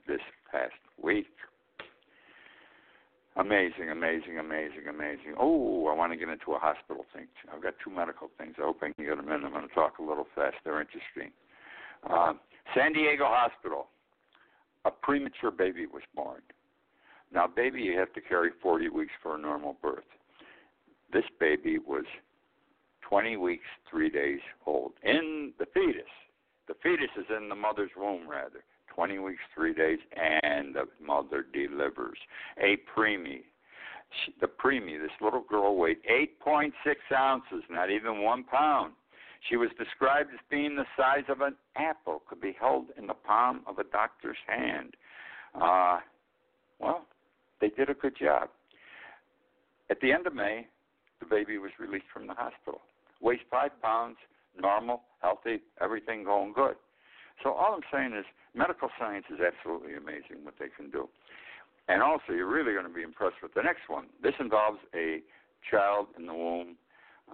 this 0.07 0.21
past 0.51 0.73
week. 1.01 1.27
Amazing, 3.35 3.89
amazing, 3.89 4.37
amazing, 4.37 4.87
amazing. 4.87 5.33
Oh, 5.39 5.87
I 5.87 5.95
want 5.95 6.11
to 6.11 6.17
get 6.17 6.29
into 6.29 6.53
a 6.53 6.59
hospital 6.59 7.03
thing. 7.13 7.25
I've 7.51 7.63
got 7.63 7.73
two 7.83 7.89
medical 7.89 8.29
things. 8.37 8.55
I 8.59 8.63
hope 8.63 8.77
I 8.83 8.91
can 8.91 9.05
get 9.05 9.17
them 9.17 9.27
in. 9.29 9.43
I'm 9.43 9.51
going 9.51 9.67
to 9.67 9.73
talk 9.73 9.97
a 9.97 10.03
little 10.03 10.27
fast. 10.35 10.55
They're 10.63 10.81
interesting. 10.81 11.31
Uh, 12.07 12.33
San 12.75 12.93
Diego 12.93 13.25
Hospital. 13.25 13.87
A 14.85 14.91
premature 14.91 15.49
baby 15.49 15.85
was 15.85 16.03
born. 16.13 16.41
Now, 17.33 17.47
baby, 17.47 17.81
you 17.81 17.97
have 17.97 18.13
to 18.13 18.21
carry 18.21 18.51
40 18.61 18.89
weeks 18.89 19.13
for 19.23 19.35
a 19.35 19.39
normal 19.39 19.77
birth. 19.81 20.03
This 21.11 21.23
baby 21.39 21.79
was 21.79 22.03
20 23.09 23.37
weeks, 23.37 23.65
three 23.89 24.09
days 24.09 24.39
old 24.65 24.91
in 25.03 25.53
the 25.57 25.65
fetus. 25.73 26.03
The 26.67 26.75
fetus 26.83 27.09
is 27.17 27.25
in 27.35 27.49
the 27.49 27.55
mother's 27.55 27.91
womb, 27.97 28.27
rather. 28.29 28.63
20 28.95 29.19
weeks, 29.19 29.41
3 29.55 29.73
days, 29.73 29.99
and 30.15 30.75
the 30.75 30.85
mother 31.03 31.45
delivers. 31.53 32.17
A 32.57 32.77
preemie. 32.95 33.43
The 34.39 34.47
preemie, 34.47 34.99
this 35.01 35.11
little 35.21 35.41
girl 35.41 35.75
weighed 35.75 35.97
8.6 36.09 36.71
ounces, 37.15 37.63
not 37.69 37.89
even 37.89 38.21
one 38.21 38.43
pound. 38.43 38.93
She 39.49 39.57
was 39.57 39.69
described 39.77 40.29
as 40.33 40.39
being 40.49 40.75
the 40.75 40.85
size 40.95 41.25
of 41.27 41.41
an 41.41 41.55
apple, 41.75 42.21
could 42.29 42.39
be 42.39 42.55
held 42.57 42.85
in 42.97 43.07
the 43.07 43.13
palm 43.13 43.61
of 43.67 43.79
a 43.79 43.83
doctor's 43.83 44.37
hand. 44.47 44.95
Uh, 45.59 45.99
well, 46.79 47.05
they 47.59 47.69
did 47.69 47.89
a 47.89 47.93
good 47.93 48.15
job. 48.17 48.49
At 49.89 49.99
the 50.01 50.11
end 50.11 50.27
of 50.27 50.33
May, 50.33 50.67
the 51.19 51.25
baby 51.25 51.57
was 51.57 51.71
released 51.79 52.05
from 52.13 52.27
the 52.27 52.33
hospital. 52.33 52.81
Weighs 53.21 53.39
five 53.49 53.71
pounds, 53.81 54.17
normal, 54.59 55.01
healthy, 55.21 55.61
everything 55.81 56.23
going 56.23 56.53
good. 56.53 56.75
So 57.41 57.51
all 57.51 57.73
I'm 57.73 57.87
saying 57.91 58.13
is 58.17 58.25
medical 58.53 58.89
science 58.99 59.25
is 59.33 59.39
absolutely 59.39 59.95
amazing 59.95 60.43
what 60.43 60.55
they 60.59 60.67
can 60.75 60.89
do. 60.91 61.09
And 61.87 62.01
also, 62.01 62.31
you're 62.31 62.51
really 62.51 62.73
going 62.73 62.87
to 62.87 62.93
be 62.93 63.01
impressed 63.01 63.41
with 63.41 63.53
the 63.53 63.61
next 63.61 63.89
one. 63.89 64.05
This 64.21 64.33
involves 64.39 64.79
a 64.95 65.19
child 65.69 66.07
in 66.17 66.25
the 66.25 66.33
womb. 66.33 66.75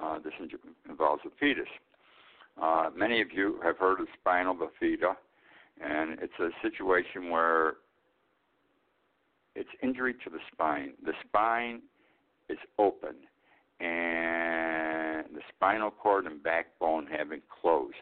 Uh, 0.02 0.20
this 0.20 0.34
involves 0.88 1.22
a 1.26 1.30
fetus. 1.40 1.68
Uh, 2.62 2.90
many 2.96 3.22
of 3.22 3.32
you 3.32 3.60
have 3.64 3.78
heard 3.78 4.00
of 4.00 4.08
spinal 4.20 4.56
bifida, 4.56 5.16
and 5.82 6.20
it's 6.20 6.34
a 6.40 6.50
situation 6.62 7.30
where 7.30 7.76
it's 9.56 9.70
injury 9.82 10.14
to 10.24 10.30
the 10.30 10.40
spine. 10.52 10.94
The 11.06 11.14
spine 11.28 11.82
is 12.50 12.58
open, 12.78 13.16
and 13.80 15.26
the 15.34 15.42
spinal 15.56 15.92
cord 15.92 16.26
and 16.26 16.42
backbone 16.42 17.08
have 17.08 17.30
been 17.30 17.42
closed. 17.62 17.96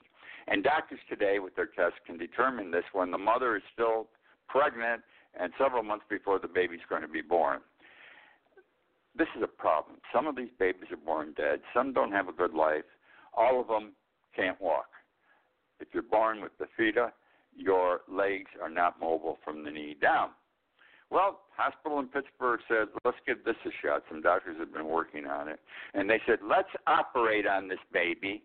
And 0.47 0.63
doctors 0.63 0.99
today, 1.09 1.39
with 1.39 1.55
their 1.55 1.67
tests, 1.67 1.99
can 2.05 2.17
determine 2.17 2.71
this 2.71 2.85
when 2.93 3.11
the 3.11 3.17
mother 3.17 3.57
is 3.57 3.63
still 3.73 4.07
pregnant 4.47 5.01
and 5.39 5.51
several 5.57 5.83
months 5.83 6.05
before 6.09 6.39
the 6.39 6.47
baby's 6.47 6.79
going 6.89 7.01
to 7.01 7.07
be 7.07 7.21
born. 7.21 7.59
This 9.17 9.27
is 9.35 9.43
a 9.43 9.47
problem. 9.47 9.97
Some 10.13 10.27
of 10.27 10.35
these 10.35 10.49
babies 10.57 10.89
are 10.91 10.97
born 10.97 11.33
dead. 11.35 11.59
Some 11.73 11.91
don't 11.91 12.11
have 12.11 12.27
a 12.29 12.31
good 12.31 12.53
life. 12.53 12.85
All 13.33 13.59
of 13.59 13.67
them 13.67 13.93
can't 14.35 14.59
walk. 14.61 14.87
If 15.79 15.89
you're 15.93 16.03
born 16.03 16.41
with 16.41 16.51
bifida, 16.59 17.11
your 17.55 18.01
legs 18.07 18.51
are 18.61 18.69
not 18.69 18.99
mobile 18.99 19.37
from 19.43 19.63
the 19.63 19.71
knee 19.71 19.95
down. 19.99 20.29
Well, 21.09 21.41
hospital 21.55 21.99
in 21.99 22.07
Pittsburgh 22.07 22.59
said, 22.67 22.87
let's 23.05 23.17
give 23.25 23.43
this 23.43 23.55
a 23.65 23.69
shot. 23.81 24.03
Some 24.09 24.21
doctors 24.21 24.57
have 24.59 24.73
been 24.73 24.87
working 24.87 25.25
on 25.25 25.47
it. 25.47 25.59
And 25.93 26.09
they 26.09 26.19
said, 26.27 26.39
let's 26.47 26.69
operate 26.85 27.47
on 27.47 27.67
this 27.67 27.79
baby 27.91 28.43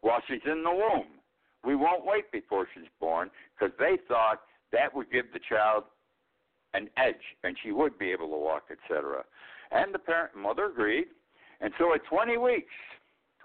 while 0.00 0.22
she's 0.28 0.40
in 0.46 0.62
the 0.62 0.70
womb. 0.70 1.06
We 1.66 1.74
won't 1.74 2.06
wait 2.06 2.30
before 2.30 2.68
she's 2.72 2.88
born 3.00 3.30
because 3.58 3.74
they 3.78 3.98
thought 4.06 4.42
that 4.72 4.94
would 4.94 5.10
give 5.10 5.26
the 5.32 5.40
child 5.48 5.84
an 6.74 6.88
edge 6.96 7.14
and 7.42 7.56
she 7.62 7.72
would 7.72 7.98
be 7.98 8.12
able 8.12 8.28
to 8.28 8.36
walk, 8.36 8.64
etc. 8.70 9.24
And 9.72 9.92
the 9.92 9.98
parent 9.98 10.36
mother 10.36 10.66
agreed. 10.66 11.06
And 11.60 11.72
so 11.78 11.92
at 11.92 12.04
20 12.08 12.38
weeks, 12.38 12.72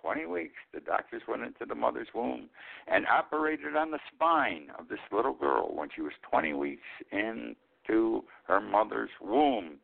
20 0.02 0.26
weeks, 0.28 0.56
the 0.74 0.82
doctors 0.82 1.24
went 1.28 1.44
into 1.44 1.66
the 1.68 1.76
mother's 1.76 2.10
womb 2.14 2.50
and 2.88 3.08
operated 3.08 3.76
on 3.76 3.90
the 3.90 4.00
spine 4.14 4.68
of 4.78 4.88
this 4.88 5.00
little 5.12 5.34
girl 5.34 5.74
when 5.74 5.90
she 5.96 6.02
was 6.02 6.14
20 6.30 6.54
weeks 6.54 6.88
into 7.12 8.24
her 8.48 8.62
mother's 8.62 9.10
womb. 9.20 9.78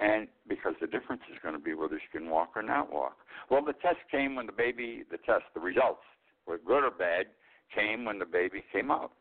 And 0.00 0.28
because 0.48 0.74
the 0.80 0.86
difference 0.86 1.22
is 1.30 1.38
going 1.42 1.54
to 1.54 1.60
be 1.60 1.74
whether 1.74 2.00
she 2.00 2.18
can 2.18 2.30
walk 2.30 2.52
or 2.56 2.62
not 2.62 2.92
walk. 2.92 3.18
Well, 3.50 3.62
the 3.64 3.74
test 3.74 3.98
came 4.10 4.34
when 4.34 4.46
the 4.46 4.52
baby, 4.52 5.04
the 5.10 5.18
test, 5.18 5.44
the 5.54 5.60
results 5.60 6.00
whether 6.44 6.62
good 6.64 6.84
or 6.84 6.90
bad, 6.90 7.26
came 7.74 8.04
when 8.04 8.18
the 8.18 8.24
baby 8.24 8.62
came 8.72 8.90
out. 8.90 9.12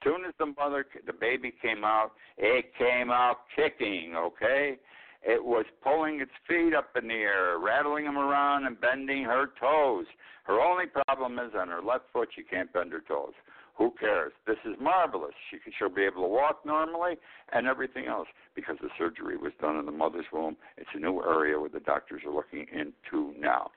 As 0.00 0.10
soon 0.12 0.24
as 0.24 0.34
the 0.38 0.46
mother, 0.58 0.86
the 1.06 1.12
baby 1.12 1.52
came 1.62 1.84
out, 1.84 2.12
it 2.36 2.66
came 2.78 3.10
out 3.10 3.38
kicking. 3.54 4.14
Okay, 4.16 4.76
it 5.22 5.42
was 5.42 5.64
pulling 5.82 6.20
its 6.20 6.30
feet 6.46 6.74
up 6.74 6.90
in 7.00 7.08
the 7.08 7.14
air, 7.14 7.58
rattling 7.58 8.04
them 8.04 8.18
around, 8.18 8.66
and 8.66 8.80
bending 8.80 9.24
her 9.24 9.46
toes. 9.60 10.06
Her 10.44 10.60
only 10.60 10.84
problem 10.86 11.38
is 11.38 11.52
on 11.58 11.68
her 11.68 11.82
left 11.82 12.04
foot, 12.12 12.28
she 12.34 12.42
can't 12.42 12.72
bend 12.72 12.92
her 12.92 13.02
toes. 13.06 13.32
Who 13.78 13.92
cares? 14.00 14.32
This 14.46 14.56
is 14.64 14.74
marvelous. 14.80 15.34
She 15.50 15.58
she'll 15.78 15.90
be 15.90 16.04
able 16.04 16.22
to 16.22 16.28
walk 16.28 16.64
normally 16.64 17.16
and 17.52 17.66
everything 17.66 18.06
else 18.06 18.28
because 18.54 18.76
the 18.80 18.88
surgery 18.96 19.36
was 19.36 19.52
done 19.60 19.76
in 19.76 19.84
the 19.84 19.92
mother's 19.92 20.24
womb. 20.32 20.56
It's 20.78 20.88
a 20.94 20.98
new 20.98 21.20
area 21.20 21.60
where 21.60 21.68
the 21.68 21.80
doctors 21.80 22.22
are 22.26 22.32
looking 22.32 22.66
into 22.72 23.34
now. 23.38 23.70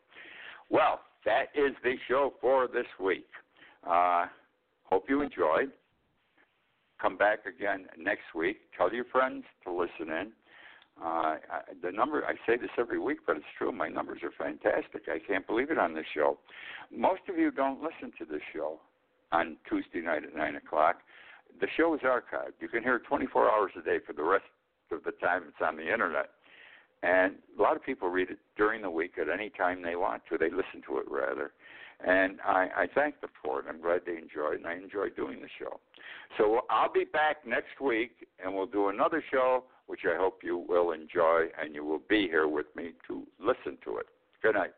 Well, 0.70 1.02
that 1.26 1.48
is 1.56 1.76
the 1.84 1.96
show 2.08 2.34
for 2.42 2.68
this 2.68 2.86
week. 3.00 3.28
Uh, 3.88 4.26
hope 4.84 5.06
you 5.10 5.22
enjoyed. 5.22 5.72
Come 7.02 7.18
back 7.18 7.40
again 7.46 7.86
next 7.98 8.36
week. 8.36 8.58
Tell 8.78 8.94
your 8.94 9.06
friends 9.06 9.46
to 9.64 9.72
listen 9.72 10.14
in. 10.14 10.32
Uh, 11.02 11.38
the 11.82 11.92
number 11.92 12.26
I 12.26 12.34
say 12.46 12.58
this 12.58 12.72
every 12.78 13.00
week, 13.00 13.20
but 13.26 13.38
it's 13.38 13.46
true. 13.58 13.72
My 13.72 13.88
numbers 13.88 14.20
are 14.22 14.32
fantastic. 14.38 15.04
I 15.08 15.20
can't 15.26 15.48
believe 15.48 15.72
it 15.72 15.78
on 15.78 15.94
this 15.94 16.06
show. 16.14 16.40
Most 16.94 17.22
of 17.30 17.38
you 17.38 17.52
don't 17.52 17.82
listen 17.82 18.12
to 18.20 18.26
this 18.26 18.42
show 18.54 18.80
on 19.32 19.56
Tuesday 19.70 20.02
night 20.02 20.24
at 20.26 20.36
nine 20.36 20.56
o'clock. 20.56 20.98
The 21.62 21.68
show 21.78 21.94
is 21.94 22.02
archived. 22.02 22.60
You 22.60 22.68
can 22.68 22.84
hear 22.84 22.98
it 22.98 23.04
24 23.08 23.50
hours 23.50 23.72
a 23.80 23.82
day 23.82 24.00
for 24.06 24.12
the 24.12 24.24
rest 24.24 24.44
of 24.92 25.04
the 25.04 25.12
time 25.12 25.44
it's 25.48 25.58
on 25.66 25.78
the 25.78 25.92
internet. 25.92 26.32
And 27.02 27.36
a 27.58 27.62
lot 27.62 27.76
of 27.76 27.84
people 27.84 28.10
read 28.10 28.30
it 28.30 28.40
during 28.58 28.82
the 28.82 28.90
week 28.90 29.14
at 29.20 29.30
any 29.30 29.50
time 29.50 29.82
they 29.82 29.96
want 29.96 30.24
to. 30.30 30.38
They 30.38 30.50
listen 30.50 30.82
to 30.88 30.98
it 30.98 31.06
rather. 31.10 31.52
And 32.06 32.40
I, 32.46 32.68
I 32.76 32.88
thank 32.94 33.20
them 33.22 33.30
for 33.44 33.60
it. 33.60 33.66
I'm 33.68 33.82
glad 33.82 34.02
they 34.06 34.14
enjoy 34.14 34.54
it, 34.54 34.58
and 34.58 34.68
I 34.68 34.76
enjoy 34.76 35.10
doing 35.10 35.42
the 35.42 35.50
show. 35.60 35.80
So 36.38 36.62
I'll 36.70 36.92
be 36.92 37.04
back 37.04 37.46
next 37.46 37.82
week, 37.82 38.28
and 38.44 38.54
we'll 38.54 38.68
do 38.68 38.88
another 38.88 39.24
show, 39.32 39.66
which 39.88 40.02
I 40.06 40.18
hope 40.18 40.40
you 40.44 40.58
will 40.58 40.92
enjoy, 40.92 41.48
and 41.62 41.76
you 41.76 41.84
will 41.84 42.02
be 42.10 42.28
here 42.28 42.48
with 42.48 42.68
me 42.76 42.92
to 43.08 43.24
listen 43.40 43.78
to 43.84 43.98
it. 43.98 44.08
Good 44.42 44.56
night. 44.56 44.72